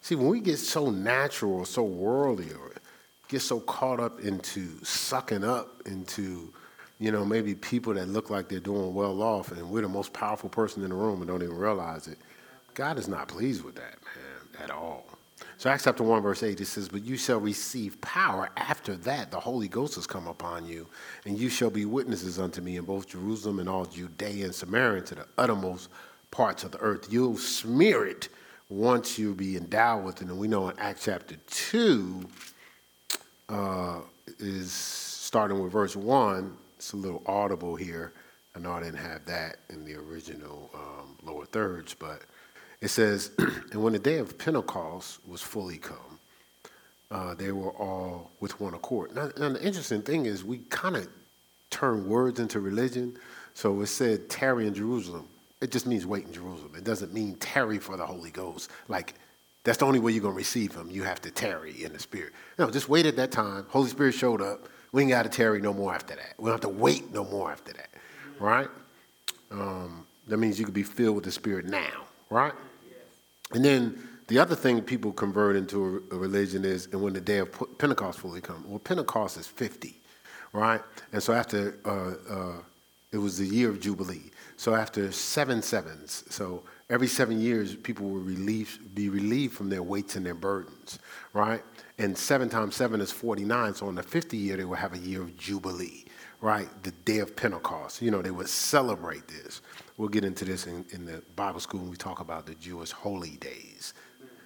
[0.05, 2.73] See, when we get so natural or so worldly or
[3.27, 6.53] get so caught up into sucking up into,
[6.99, 10.13] you know, maybe people that look like they're doing well off and we're the most
[10.13, 12.19] powerful person in the room and don't even realize it,
[12.75, 15.07] God is not pleased with that, man, at all.
[15.57, 18.51] So Acts chapter 1, verse 8, it says, But you shall receive power.
[18.57, 20.85] After that, the Holy Ghost has come upon you,
[21.25, 25.01] and you shall be witnesses unto me in both Jerusalem and all Judea and Samaria
[25.01, 25.89] to the uttermost
[26.29, 27.07] parts of the earth.
[27.11, 28.29] You'll smear it
[28.69, 30.27] once you be endowed with it.
[30.27, 32.25] And we know in Acts chapter 2
[33.49, 33.99] uh,
[34.39, 36.55] is starting with verse 1.
[36.77, 38.13] It's a little audible here.
[38.55, 42.21] I know I didn't have that in the original um, lower thirds, but
[42.81, 43.31] it says,
[43.71, 46.19] And when the day of Pentecost was fully come,
[47.11, 49.15] uh, they were all with one accord.
[49.15, 51.07] Now, now the interesting thing is, we kind of
[51.69, 53.17] turn words into religion.
[53.53, 55.27] So it said, tarry in Jerusalem
[55.65, 56.73] it just means wait in Jerusalem.
[56.77, 58.69] It doesn't mean tarry for the Holy Ghost.
[58.87, 59.15] Like,
[59.63, 60.91] that's the only way you're going to receive him.
[60.91, 62.33] You have to tarry in the Spirit.
[62.59, 63.65] No, just wait at that time.
[63.69, 64.69] Holy Spirit showed up.
[64.91, 66.35] We ain't got to tarry no more after that.
[66.37, 67.89] We don't have to wait no more after that,
[68.39, 68.67] right?
[69.49, 72.53] Um, that means you could be filled with the Spirit now, right?
[73.53, 77.39] And then the other thing people convert into a, religion is, and when the day
[77.39, 77.49] of
[77.79, 78.67] Pentecost fully comes.
[78.67, 79.95] Well, Pentecost is 50,
[80.53, 80.81] right?
[81.11, 82.61] And so after uh, uh,
[83.11, 84.29] it was the year of Jubilee.
[84.57, 90.15] So after seven sevens, so every seven years, people will be relieved from their weights
[90.15, 90.99] and their burdens,
[91.33, 91.61] right?
[91.97, 93.75] And seven times seven is 49.
[93.75, 96.05] So on the 50 year, they will have a year of Jubilee,
[96.41, 96.67] right?
[96.83, 98.01] The day of Pentecost.
[98.01, 99.61] You know, they would celebrate this.
[99.97, 102.91] We'll get into this in, in the Bible school when we talk about the Jewish
[102.91, 103.93] holy days.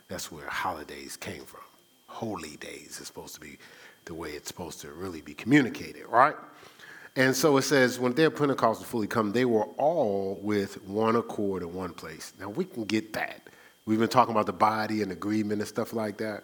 [0.07, 1.61] That's where holidays came from.
[2.07, 3.57] Holy days is supposed to be
[4.05, 6.35] the way it's supposed to really be communicated, right?
[7.19, 11.17] And so it says, when their Pentecost was fully come, they were all with one
[11.17, 12.31] accord in one place.
[12.39, 13.41] Now we can get that.
[13.85, 16.43] We've been talking about the body and agreement and stuff like that.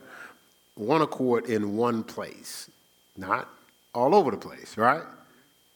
[0.75, 2.69] One accord in one place,
[3.15, 3.47] not
[3.93, 5.03] all over the place, right?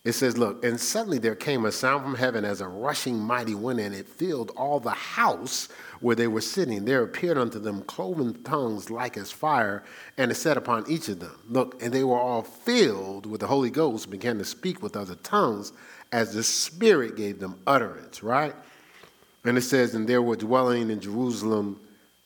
[0.10, 3.54] It says, Look, and suddenly there came a sound from heaven as a rushing mighty
[3.54, 5.70] wind, and it filled all the house
[6.00, 6.84] where they were sitting.
[6.84, 9.84] There appeared unto them cloven tongues like as fire,
[10.18, 11.40] and it set upon each of them.
[11.48, 14.98] Look, and they were all filled with the Holy Ghost, and began to speak with
[14.98, 15.74] other tongues
[16.12, 18.56] as the Spirit gave them utterance, right?
[19.46, 21.80] And it says, And there were dwelling in Jerusalem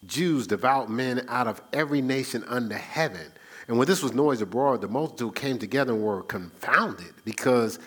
[0.05, 3.33] Jews, devout men out of every nation under heaven.
[3.67, 7.79] And when this was noised abroad, the multitude came together and were confounded because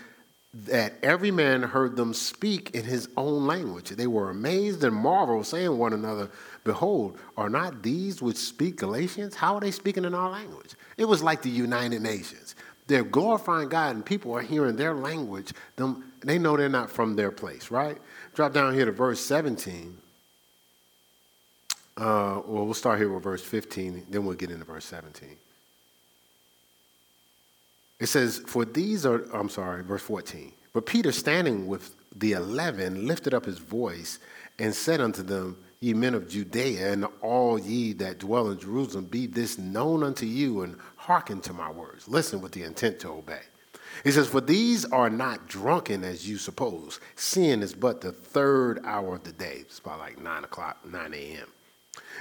[0.65, 3.91] that every man heard them speak in his own language.
[3.91, 6.31] They were amazed and marveled, saying one another,
[6.65, 9.35] Behold, are not these which speak Galileans?
[9.35, 10.75] How are they speaking in our language?
[10.97, 12.55] It was like the United Nations.
[12.87, 15.53] They're glorifying God, and people are hearing their language.
[15.75, 17.99] Them, they know they're not from their place, right?
[18.35, 19.99] Drop down here to verse 17.
[21.99, 25.37] Uh, well, we'll start here with verse 15, then we'll get into verse 17.
[27.99, 30.53] It says, For these are, I'm sorry, verse 14.
[30.73, 34.19] But Peter, standing with the eleven, lifted up his voice
[34.59, 39.05] and said unto them, Ye men of Judea, and all ye that dwell in Jerusalem,
[39.07, 42.09] be this known unto you, and hearken to my words.
[42.09, 43.43] Listen with the intent to obey.
[44.05, 47.01] He says, For these are not drunken as you suppose.
[47.15, 49.59] Sin is but the third hour of the day.
[49.61, 51.49] It's about like 9 o'clock, 9 a.m.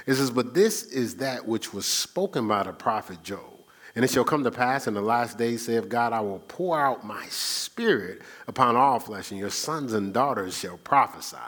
[0.06, 3.55] It says, But this is that which was spoken by the prophet Joel.
[3.96, 6.78] And it shall come to pass in the last days, saith God, I will pour
[6.78, 11.38] out my spirit upon all flesh, and your sons and daughters shall prophesy.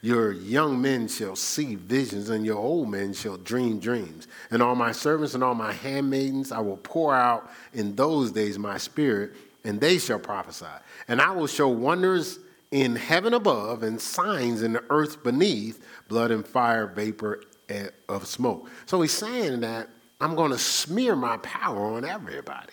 [0.00, 4.26] Your young men shall see visions, and your old men shall dream dreams.
[4.50, 8.58] And all my servants and all my handmaidens I will pour out in those days
[8.58, 10.64] my spirit, and they shall prophesy.
[11.08, 12.38] And I will show wonders
[12.70, 18.26] in heaven above and signs in the earth beneath, blood and fire, vapor eh, of
[18.26, 18.70] smoke.
[18.86, 19.88] So he's saying that
[20.22, 22.72] I'm going to smear my power on everybody,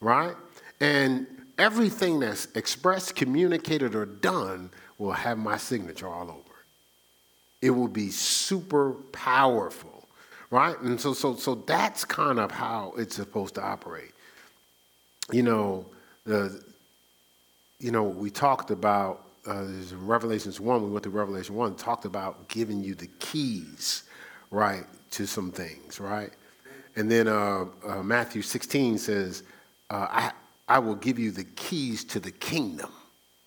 [0.00, 0.34] right?
[0.80, 1.26] And
[1.58, 6.40] everything that's expressed, communicated, or done will have my signature all over
[7.60, 7.70] it.
[7.70, 10.08] Will be super powerful,
[10.50, 10.80] right?
[10.80, 14.12] And so, so, so that's kind of how it's supposed to operate.
[15.30, 15.84] You know,
[16.24, 16.64] the,
[17.80, 20.82] you know, we talked about uh, Revelations one.
[20.82, 24.04] We went to Revelation one, talked about giving you the keys,
[24.50, 26.30] right, to some things, right?
[26.98, 29.44] And then uh, uh, Matthew 16 says,
[29.88, 30.32] uh, I,
[30.66, 32.90] I will give you the keys to the kingdom.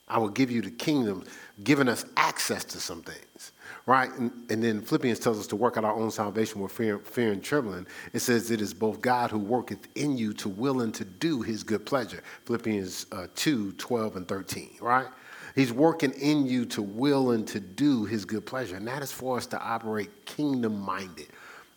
[0.07, 1.25] I will give you the kingdom,
[1.61, 3.51] giving us access to some things,
[3.85, 4.09] right?
[4.11, 7.33] And, and, then Philippians tells us to work out our own salvation with fear, fear
[7.33, 7.87] and trembling.
[8.13, 11.41] It says, It is both God who worketh in you to will and to do
[11.41, 12.23] his good pleasure.
[12.45, 15.07] Philippians uh, 2 12 and 13, right?
[15.55, 18.77] He's working in you to will and to do his good pleasure.
[18.77, 21.27] And that is for us to operate kingdom minded.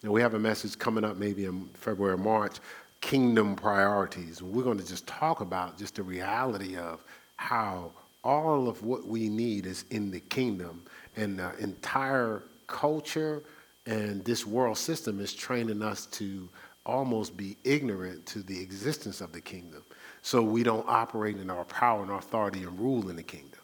[0.04, 2.58] And we have a message coming up maybe in February or March
[3.00, 4.42] kingdom priorities.
[4.42, 7.02] We're going to just talk about just the reality of
[7.36, 7.90] how
[8.22, 10.84] all of what we need is in the kingdom
[11.16, 13.42] and the entire culture
[13.86, 16.50] and this world system is training us to
[16.84, 19.82] almost be ignorant to the existence of the kingdom
[20.20, 23.60] so we don't operate in our power and authority and rule in the kingdom.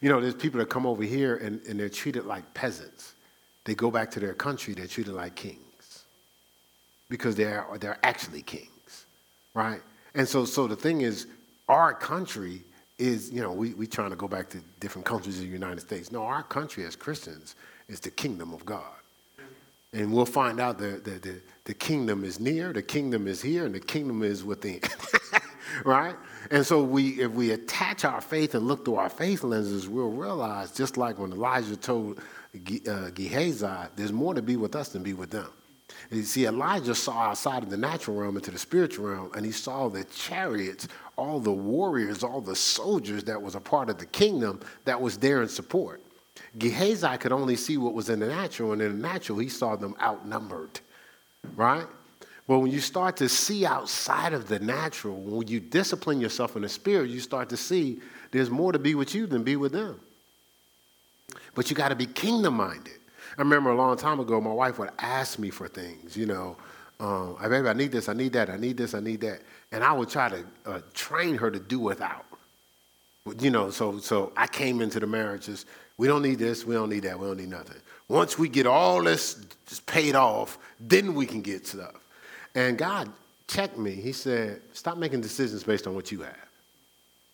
[0.00, 3.11] You know, there's people that come over here and, and they're treated like peasants.
[3.64, 6.04] They go back to their country, they're treated like kings
[7.08, 9.06] because they're, they're actually kings,
[9.54, 9.80] right?
[10.14, 11.26] And so, so the thing is,
[11.68, 12.62] our country
[12.98, 15.80] is, you know, we, we trying to go back to different countries in the United
[15.80, 16.10] States.
[16.12, 17.54] No, our country as Christians
[17.88, 18.94] is the kingdom of God.
[19.92, 23.66] And we'll find out that the, the, the kingdom is near, the kingdom is here,
[23.66, 24.80] and the kingdom is within.
[25.84, 26.16] right?
[26.50, 30.10] And so we, if we attach our faith and look through our faith lenses, we'll
[30.10, 32.20] realize, just like when Elijah told
[32.54, 35.48] uh, Gehazi, there's more to be with us than be with them.
[36.10, 39.52] You see, Elijah saw outside of the natural realm into the spiritual realm, and he
[39.52, 44.06] saw the chariots, all the warriors, all the soldiers that was a part of the
[44.06, 46.02] kingdom that was there in support.
[46.58, 49.76] Gehazi could only see what was in the natural, and in the natural, he saw
[49.76, 50.80] them outnumbered,
[51.56, 51.86] right?
[52.46, 56.62] Well, when you start to see outside of the natural, when you discipline yourself in
[56.62, 58.00] the spirit, you start to see
[58.30, 60.00] there's more to be with you than be with them.
[61.54, 62.94] But you got to be kingdom minded.
[63.36, 66.56] I remember a long time ago, my wife would ask me for things, you know,
[67.00, 69.40] um, baby, I need this, I need that, I need this, I need that.
[69.72, 72.24] And I would try to uh, train her to do without.
[73.40, 76.74] You know, so, so I came into the marriage just, we don't need this, we
[76.74, 77.80] don't need that, we don't need nothing.
[78.08, 79.44] Once we get all this
[79.86, 81.94] paid off, then we can get stuff.
[82.54, 83.10] And God
[83.48, 83.92] checked me.
[83.92, 86.36] He said, Stop making decisions based on what you have.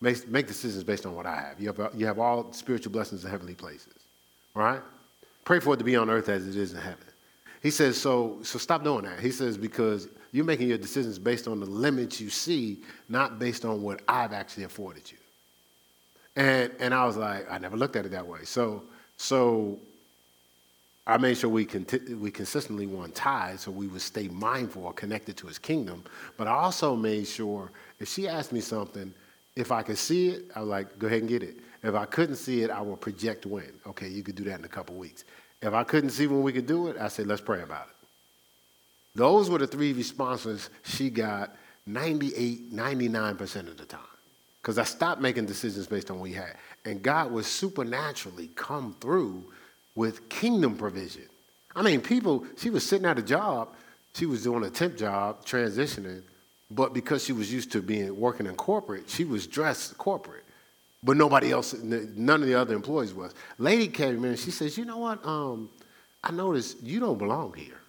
[0.01, 1.61] Make, make decisions based on what I have.
[1.61, 1.91] You, have.
[1.95, 3.98] you have all spiritual blessings in heavenly places.
[4.59, 4.83] Right?
[5.45, 7.05] Pray for it to be on earth as it is in heaven.
[7.63, 9.21] He says, so, so stop doing that.
[9.21, 13.65] He says, because you're making your decisions based on the limits you see, not based
[13.65, 15.17] on what I've actually afforded you.
[16.35, 18.41] And, and I was like, I never looked at it that way.
[18.43, 18.83] So,
[19.17, 19.79] so
[21.07, 24.93] I made sure we, conti- we consistently won ties so we would stay mindful or
[24.93, 26.03] connected to his kingdom.
[26.37, 29.15] But I also made sure if she asked me something,
[29.59, 31.57] if I could see it, I was like, go ahead and get it.
[31.83, 33.73] If I couldn't see it, I will project when.
[33.89, 35.25] Okay, you could do that in a couple weeks.
[35.61, 37.95] If I couldn't see when we could do it, I said, let's pray about it.
[39.17, 41.57] Those were the three responses she got
[41.87, 44.01] 98, 99% of the time.
[44.63, 46.55] Because I stopped making decisions based on what we had.
[46.85, 49.45] And God would supernaturally come through
[49.97, 51.27] with kingdom provision.
[51.75, 53.71] I mean, people, she was sitting at a job,
[54.15, 56.23] she was doing a temp job, transitioning,
[56.71, 60.45] but because she was used to being working in corporate, she was dressed corporate.
[61.03, 63.35] But nobody else, none of the other employees was.
[63.59, 65.25] Lady came in, she says, You know what?
[65.25, 65.71] Um,
[66.23, 67.81] I noticed you don't belong here.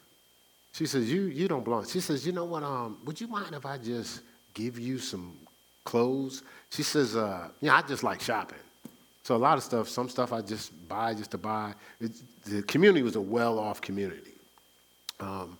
[0.74, 1.88] She says, You you don't belong.
[1.88, 2.64] She says, You know what?
[2.64, 4.22] Um, would you mind if I just
[4.54, 5.34] give you some
[5.84, 6.44] clothes?
[6.70, 8.60] She says, uh, Yeah, I just like shopping.
[9.24, 11.74] So a lot of stuff, some stuff I just buy just to buy.
[12.46, 14.34] The community was a well-off community.
[15.20, 15.58] Um,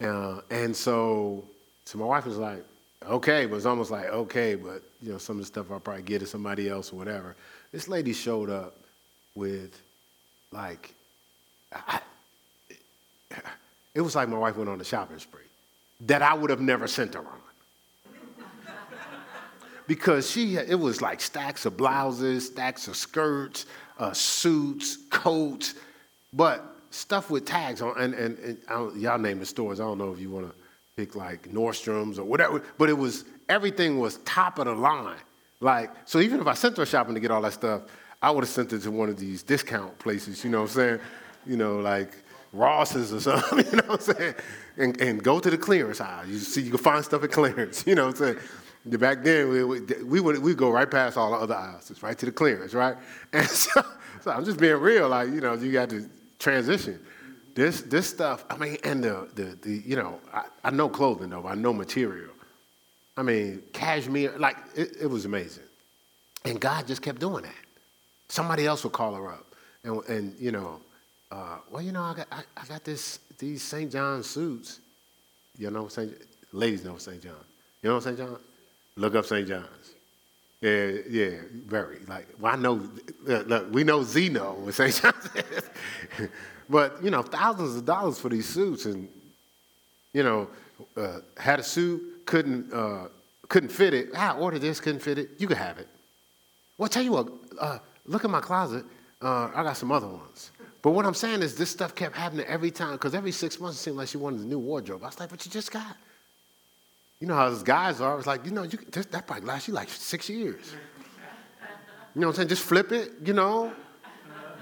[0.00, 1.44] uh, and so,
[1.90, 2.64] so my wife was like,
[3.04, 6.04] okay, but it's almost like, okay, but you know, some of the stuff I'll probably
[6.04, 7.34] get to somebody else or whatever.
[7.72, 8.76] This lady showed up
[9.34, 9.76] with
[10.52, 10.94] like,
[11.72, 12.00] I,
[13.96, 15.42] it was like my wife went on a shopping spree
[16.02, 17.40] that I would have never sent her on
[19.88, 23.66] because she it was like stacks of blouses, stacks of skirts,
[23.98, 25.74] uh, suits, coats,
[26.32, 28.00] but stuff with tags on.
[28.00, 29.80] And, and, and y'all name the stores.
[29.80, 30.59] I don't know if you want to
[31.00, 35.16] pick like Nordstrom's or whatever, but it was everything was top of the line.
[35.60, 37.82] Like so, even if I sent her shopping to get all that stuff,
[38.20, 40.44] I would have sent it to one of these discount places.
[40.44, 41.00] You know what I'm saying?
[41.46, 42.12] You know, like
[42.52, 43.64] Ross's or something.
[43.70, 44.34] You know what I'm saying?
[44.76, 46.26] And, and go to the clearance aisle.
[46.26, 47.84] You see, you can find stuff at clearance.
[47.86, 48.98] You know what I'm saying?
[48.98, 52.16] Back then, we, we, we would we go right past all the other aisles, right
[52.16, 52.96] to the clearance, right?
[53.32, 53.82] And so,
[54.22, 56.98] so I'm just being real, like you know, you got to transition.
[57.54, 61.30] This this stuff, I mean, and the the, the you know, I, I know clothing
[61.30, 62.30] though, I know material.
[63.16, 65.64] I mean, cashmere, like it, it was amazing,
[66.44, 67.54] and God just kept doing that.
[68.28, 69.46] Somebody else would call her up,
[69.84, 70.80] and and you know,
[71.30, 73.90] uh, well, you know, I got I, I got this these St.
[73.90, 74.80] John suits.
[75.58, 76.12] You know, St.
[76.52, 77.22] Ladies know St.
[77.22, 77.34] John.
[77.82, 78.16] You know St.
[78.16, 78.38] John?
[78.96, 79.46] Look up St.
[79.46, 79.94] John's.
[80.60, 81.30] Yeah, yeah,
[81.66, 82.00] very.
[82.06, 82.86] Like, well, I know,
[83.24, 84.94] look, we know Zeno with St.
[84.94, 86.30] John's.
[86.70, 89.08] But, you know, thousands of dollars for these suits and,
[90.12, 90.48] you know,
[90.96, 93.08] uh, had a suit, couldn't, uh,
[93.48, 94.14] couldn't fit it.
[94.16, 95.30] I ordered this, couldn't fit it.
[95.38, 95.88] You could have it.
[96.78, 97.28] Well, tell you what,
[97.60, 98.84] uh, look at my closet.
[99.20, 100.52] Uh, I got some other ones.
[100.82, 103.78] But what I'm saying is, this stuff kept happening every time, because every six months
[103.78, 105.02] it seemed like she wanted a new wardrobe.
[105.02, 105.96] I was like, but you just got.
[107.18, 108.12] You know how those guys are.
[108.12, 110.72] I was like, you know, you, that probably lasts you like six years.
[112.14, 112.48] You know what I'm saying?
[112.48, 113.72] Just flip it, you know.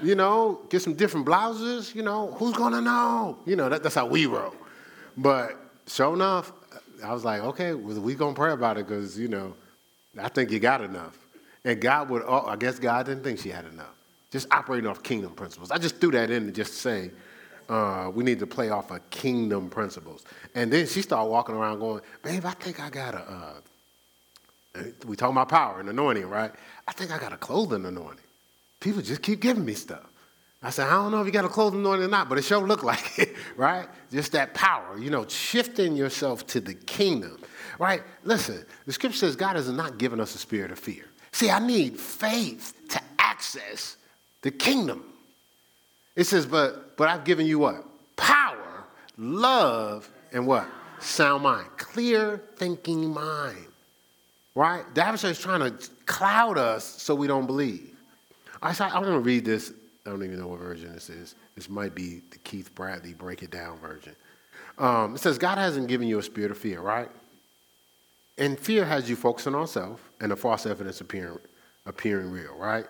[0.01, 2.31] You know, get some different blouses, you know.
[2.37, 3.37] Who's gonna know?
[3.45, 4.53] You know, that, that's how we roll.
[5.17, 6.51] But sure enough,
[7.03, 9.53] I was like, okay, well, we gonna pray about it because, you know,
[10.17, 11.17] I think you got enough.
[11.65, 13.95] And God would, oh, I guess God didn't think she had enough
[14.31, 15.71] just operating off kingdom principles.
[15.71, 17.11] I just threw that in to just say
[17.67, 20.23] uh, we need to play off of kingdom principles.
[20.55, 23.61] And then she started walking around going, babe, I think I got a,
[24.77, 26.51] uh, we talking about power and anointing, right?
[26.87, 28.23] I think I got a clothing anointing.
[28.79, 30.09] People just keep giving me stuff.
[30.61, 32.43] I said, I don't know if you got a clothing anointing or not, but it
[32.43, 33.87] sure looked like it, right?
[34.11, 37.39] Just that power, you know, shifting yourself to the kingdom,
[37.77, 38.01] right?
[38.23, 41.05] Listen, the scripture says God has not given us a spirit of fear.
[41.31, 43.97] See, I need faith to access
[44.41, 45.03] the kingdom.
[46.15, 47.85] It says, but, but I've given you what?
[48.17, 48.83] Power,
[49.17, 50.67] love, and what?
[50.99, 51.67] Sound mind.
[51.77, 53.65] Clear thinking mind.
[54.55, 54.83] Right?
[54.93, 57.88] The adversary is trying to cloud us so we don't believe.
[58.61, 59.73] I, I'm going to read this.
[60.05, 61.35] I don't even know what version this is.
[61.55, 64.15] This might be the Keith Bradley Break It Down version.
[64.77, 67.09] Um, it says, God hasn't given you a spirit of fear, right?
[68.37, 71.39] And fear has you focusing on self and the false evidence appearing,
[71.85, 72.85] appearing real, right?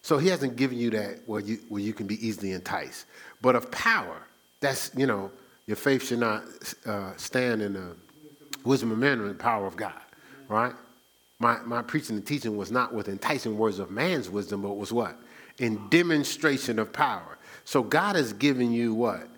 [0.00, 3.06] So he hasn't given you that where you, where you can be easily enticed.
[3.42, 4.22] But of power,
[4.60, 5.30] that's, you know,
[5.66, 6.44] your faith should not
[6.86, 7.96] uh, stand in the
[8.64, 10.00] wisdom of men and the power of God,
[10.48, 10.72] right?
[11.38, 14.92] My, my preaching and teaching was not with enticing words of man's wisdom, but was
[14.92, 15.16] what?
[15.58, 17.38] In demonstration of power.
[17.64, 19.28] So God has given you what?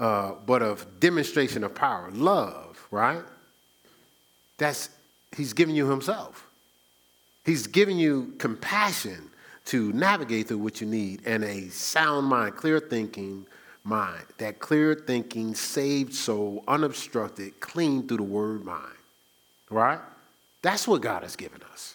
[0.00, 3.22] Uh, but of demonstration of power, love, right?
[4.58, 4.88] That's,
[5.36, 6.48] he's given you himself.
[7.44, 9.30] He's given you compassion
[9.66, 13.46] to navigate through what you need and a sound mind, clear thinking
[13.84, 14.24] mind.
[14.38, 18.96] That clear thinking, saved soul, unobstructed, clean through the word mind.
[19.70, 20.00] Right?
[20.64, 21.94] That's what God has given us.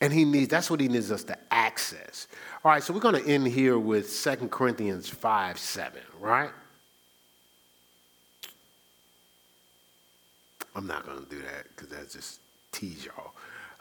[0.00, 2.28] And he needs that's what he needs us to access.
[2.64, 6.50] All right, so we're going to end here with 2 Corinthians 5 7, right?
[10.76, 12.38] I'm not going to do that because that's just
[12.70, 13.32] tease y'all.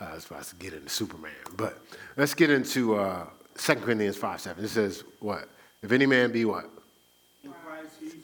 [0.01, 1.31] Uh, I was about to get into Superman.
[1.55, 1.77] But
[2.17, 3.27] let's get into uh,
[3.59, 4.65] 2 Corinthians 5 7.
[4.65, 5.47] It says, what?
[5.83, 6.67] If any man be what?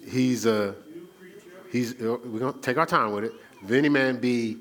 [0.10, 0.74] He's a.
[1.72, 3.34] He's, uh, we're going to take our time with it.
[3.64, 4.58] If any man be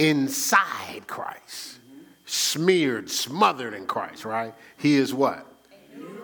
[0.00, 1.78] inside Christ,
[2.24, 4.54] smeared, smothered in Christ, right?
[4.78, 5.46] He is what?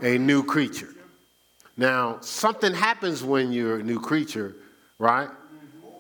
[0.03, 0.95] A new creature.
[1.77, 4.57] Now, something happens when you're a new creature,
[4.99, 5.29] right?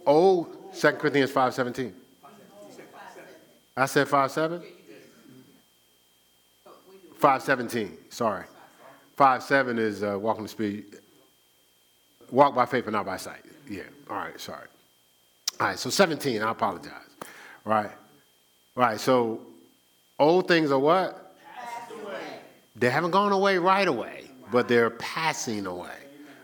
[0.06, 1.94] Oh, 2 Corinthians 5 17.
[3.78, 4.62] I said five seven?
[7.18, 8.44] Five seventeen, sorry.
[9.16, 10.96] Five seven is uh, walking the speed.
[12.30, 13.42] Walk by faith and not by sight.
[13.68, 14.66] Yeah, all right, sorry.
[15.60, 17.05] All right, so 17, I apologize.
[17.66, 17.90] Right.
[18.76, 19.40] Right, so
[20.18, 21.34] old things are what?
[22.76, 25.90] They haven't gone away right away, but they're passing away.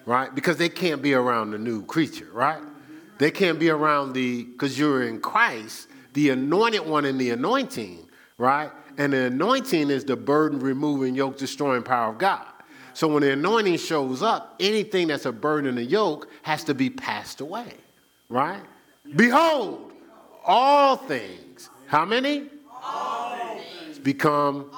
[0.05, 0.35] Right?
[0.35, 2.63] Because they can't be around the new creature, right?
[3.19, 8.09] They can't be around the, because you're in Christ, the anointed one in the anointing,
[8.37, 8.73] right?
[8.99, 12.47] And the anointing is the burden removing, yoke destroying power of God.
[12.95, 16.75] So when the anointing shows up, anything that's a burden and a yoke has to
[16.75, 17.75] be passed away,
[18.29, 18.63] right?
[19.15, 19.92] Behold,
[20.45, 21.71] all things.
[21.87, 22.47] How many?
[22.83, 23.99] All things.
[23.99, 24.71] Become,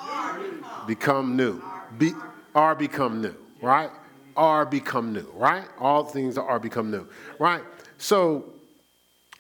[0.87, 1.63] become new.
[1.99, 2.13] Be,
[2.55, 3.91] are become new, right?
[4.37, 5.65] Are become new, right?
[5.79, 7.07] All things are become new,
[7.39, 7.63] right?
[7.99, 8.45] So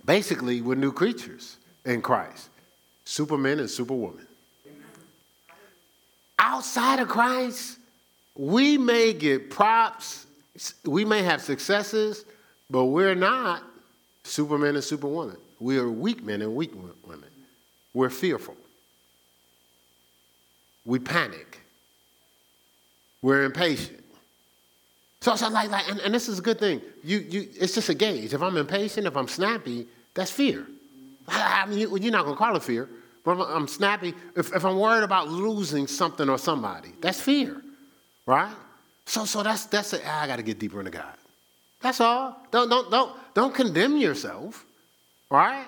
[0.04, 2.48] basically, we're new creatures in Christ.
[3.04, 4.26] Superman and superwoman.
[6.38, 7.78] Outside of Christ,
[8.36, 10.26] we may get props,
[10.84, 12.24] we may have successes,
[12.70, 13.62] but we're not
[14.24, 15.36] Superman and Superwoman.
[15.60, 16.72] We are weak men and weak
[17.06, 17.30] women.
[17.92, 18.56] We're fearful.
[20.84, 21.60] We panic.
[23.22, 24.04] We're impatient.
[25.20, 26.82] So, so like, like and, and this is a good thing.
[27.02, 28.34] You, you, it's just a gauge.
[28.34, 30.66] If I'm impatient, if I'm snappy, that's fear.
[31.28, 32.88] I mean, you're not going to call it fear,
[33.24, 34.12] but I'm snappy.
[34.36, 37.62] If, if I'm worried about losing something or somebody, that's fear,
[38.26, 38.54] right?
[39.06, 40.06] So, so that's, that's it.
[40.06, 41.14] I got to get deeper into God.
[41.80, 42.46] That's all.
[42.50, 44.66] Don't, don't, don't, don't condemn yourself,
[45.30, 45.66] right?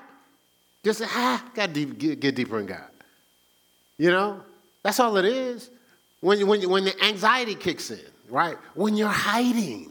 [0.84, 2.90] Just ah, got to get, get deeper in God.
[3.98, 4.42] You know,
[4.82, 5.70] that's all it is.
[6.20, 8.56] When, when, when the anxiety kicks in, right?
[8.74, 9.90] When you're hiding,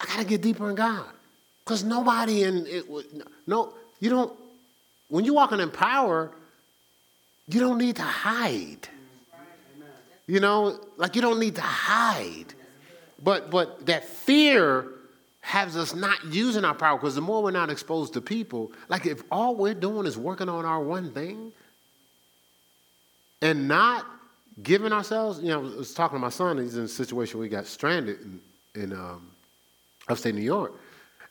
[0.00, 1.06] I got to get deeper in God.
[1.64, 2.84] Because nobody in it,
[3.46, 4.32] no, you don't,
[5.08, 6.30] when you're walking in power,
[7.50, 8.88] You don't need to hide.
[10.28, 12.54] You know, like you don't need to hide.
[13.22, 14.86] But but that fear
[15.40, 19.06] has us not using our power because the more we're not exposed to people, like
[19.06, 21.52] if all we're doing is working on our one thing
[23.40, 24.04] and not
[24.62, 27.46] giving ourselves, you know, I was talking to my son, he's in a situation where
[27.46, 28.40] he got stranded in,
[28.74, 29.30] in um,
[30.08, 30.72] upstate New York.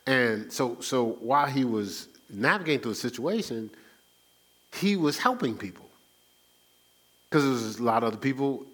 [0.08, 3.70] And so, so while he was navigating through a situation,
[4.74, 5.86] he was helping people.
[7.30, 8.66] Because there was a lot of other people,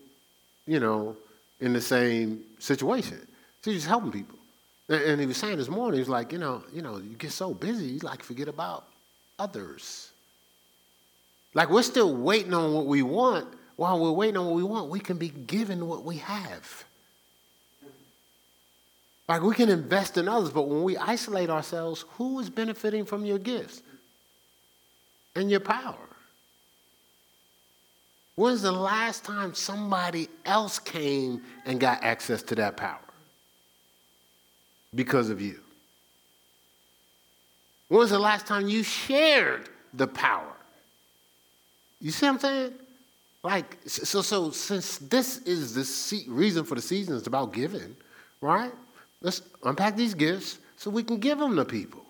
[0.65, 1.17] you know,
[1.59, 3.19] in the same situation.
[3.61, 4.34] So he was helping people.
[4.87, 7.31] And he was saying this morning, he was like, you know, you know, you get
[7.31, 8.85] so busy, you like forget about
[9.39, 10.11] others.
[11.55, 13.47] Like we're still waiting on what we want.
[13.77, 16.85] While we're waiting on what we want, we can be given what we have.
[19.27, 23.25] Like we can invest in others, but when we isolate ourselves, who is benefiting from
[23.25, 23.81] your gifts
[25.35, 25.97] and your power?
[28.35, 32.99] When's the last time somebody else came and got access to that power?
[34.95, 35.59] Because of you.
[37.89, 40.55] When was the last time you shared the power?
[42.01, 42.73] You see what I'm saying?
[43.43, 47.95] Like, so, so since this is the reason for the season, it's about giving,
[48.41, 48.71] right?
[49.21, 52.01] Let's unpack these gifts so we can give them to people.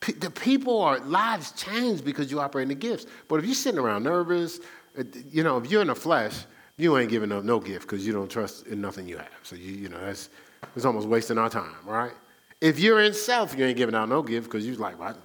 [0.00, 3.06] P- the people are lives change because you operate in the gifts.
[3.28, 4.60] But if you're sitting around nervous,
[4.98, 6.34] uh, you know, if you're in the flesh,
[6.76, 9.28] you ain't giving up no gift because you don't trust in nothing you have.
[9.42, 10.30] So you, you know, that's
[10.76, 12.12] it's almost wasting our time, right?
[12.60, 15.16] If you're in self, you ain't giving out no gift because you're like, well,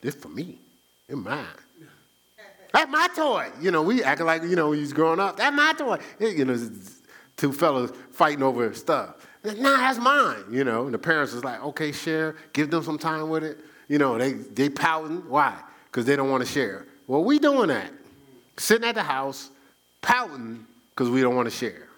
[0.00, 0.58] this for me,
[1.08, 1.46] it's mine.
[2.72, 3.50] That's my toy.
[3.60, 5.98] You know, we acting like, you know, when he's growing up, that's my toy.
[6.18, 6.70] You know,
[7.36, 9.26] two fellas fighting over stuff.
[9.44, 10.44] Nah, that's mine.
[10.50, 13.58] You know, and the parents is like, okay, share, give them some time with it.
[13.88, 15.28] You know, they, they pouting.
[15.28, 15.58] Why?
[15.86, 16.86] Because they don't want to share.
[17.06, 17.90] Well, we doing that
[18.56, 19.50] sitting at the house
[20.00, 21.88] pouting because we don't want to share.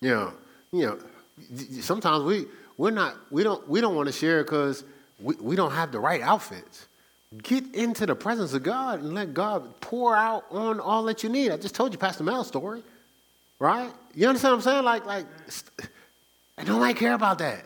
[0.00, 0.32] You know,
[0.72, 0.98] you know,
[1.80, 4.84] sometimes we we're not we don't we don't want to share because
[5.20, 6.86] we, we don't have the right outfits.
[7.42, 11.28] Get into the presence of God and let God pour out on all that you
[11.28, 11.52] need.
[11.52, 12.82] I just told you Pastor Mel's story,
[13.60, 13.90] right?
[14.14, 14.84] You understand what I'm saying?
[14.84, 15.26] Like, like,
[16.66, 17.64] nobody care about that.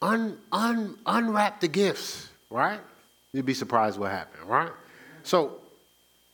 [0.00, 2.80] Un, un, unwrap the gifts, right?
[3.34, 4.70] You'd be surprised what happened, right?
[5.24, 5.60] So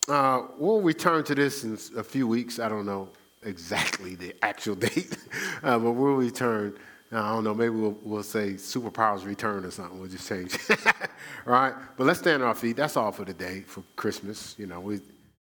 [0.08, 2.60] uh, we'll return to this in a few weeks.
[2.60, 3.08] I don't know
[3.48, 5.16] exactly the actual date,
[5.62, 6.76] uh, but we'll return.
[7.10, 9.98] I don't know, maybe we'll, we'll say superpowers return or something.
[9.98, 10.58] We'll just change.
[10.70, 11.72] all right?
[11.96, 12.76] But let's stand on our feet.
[12.76, 14.54] That's all for today, for Christmas.
[14.58, 15.00] You know, we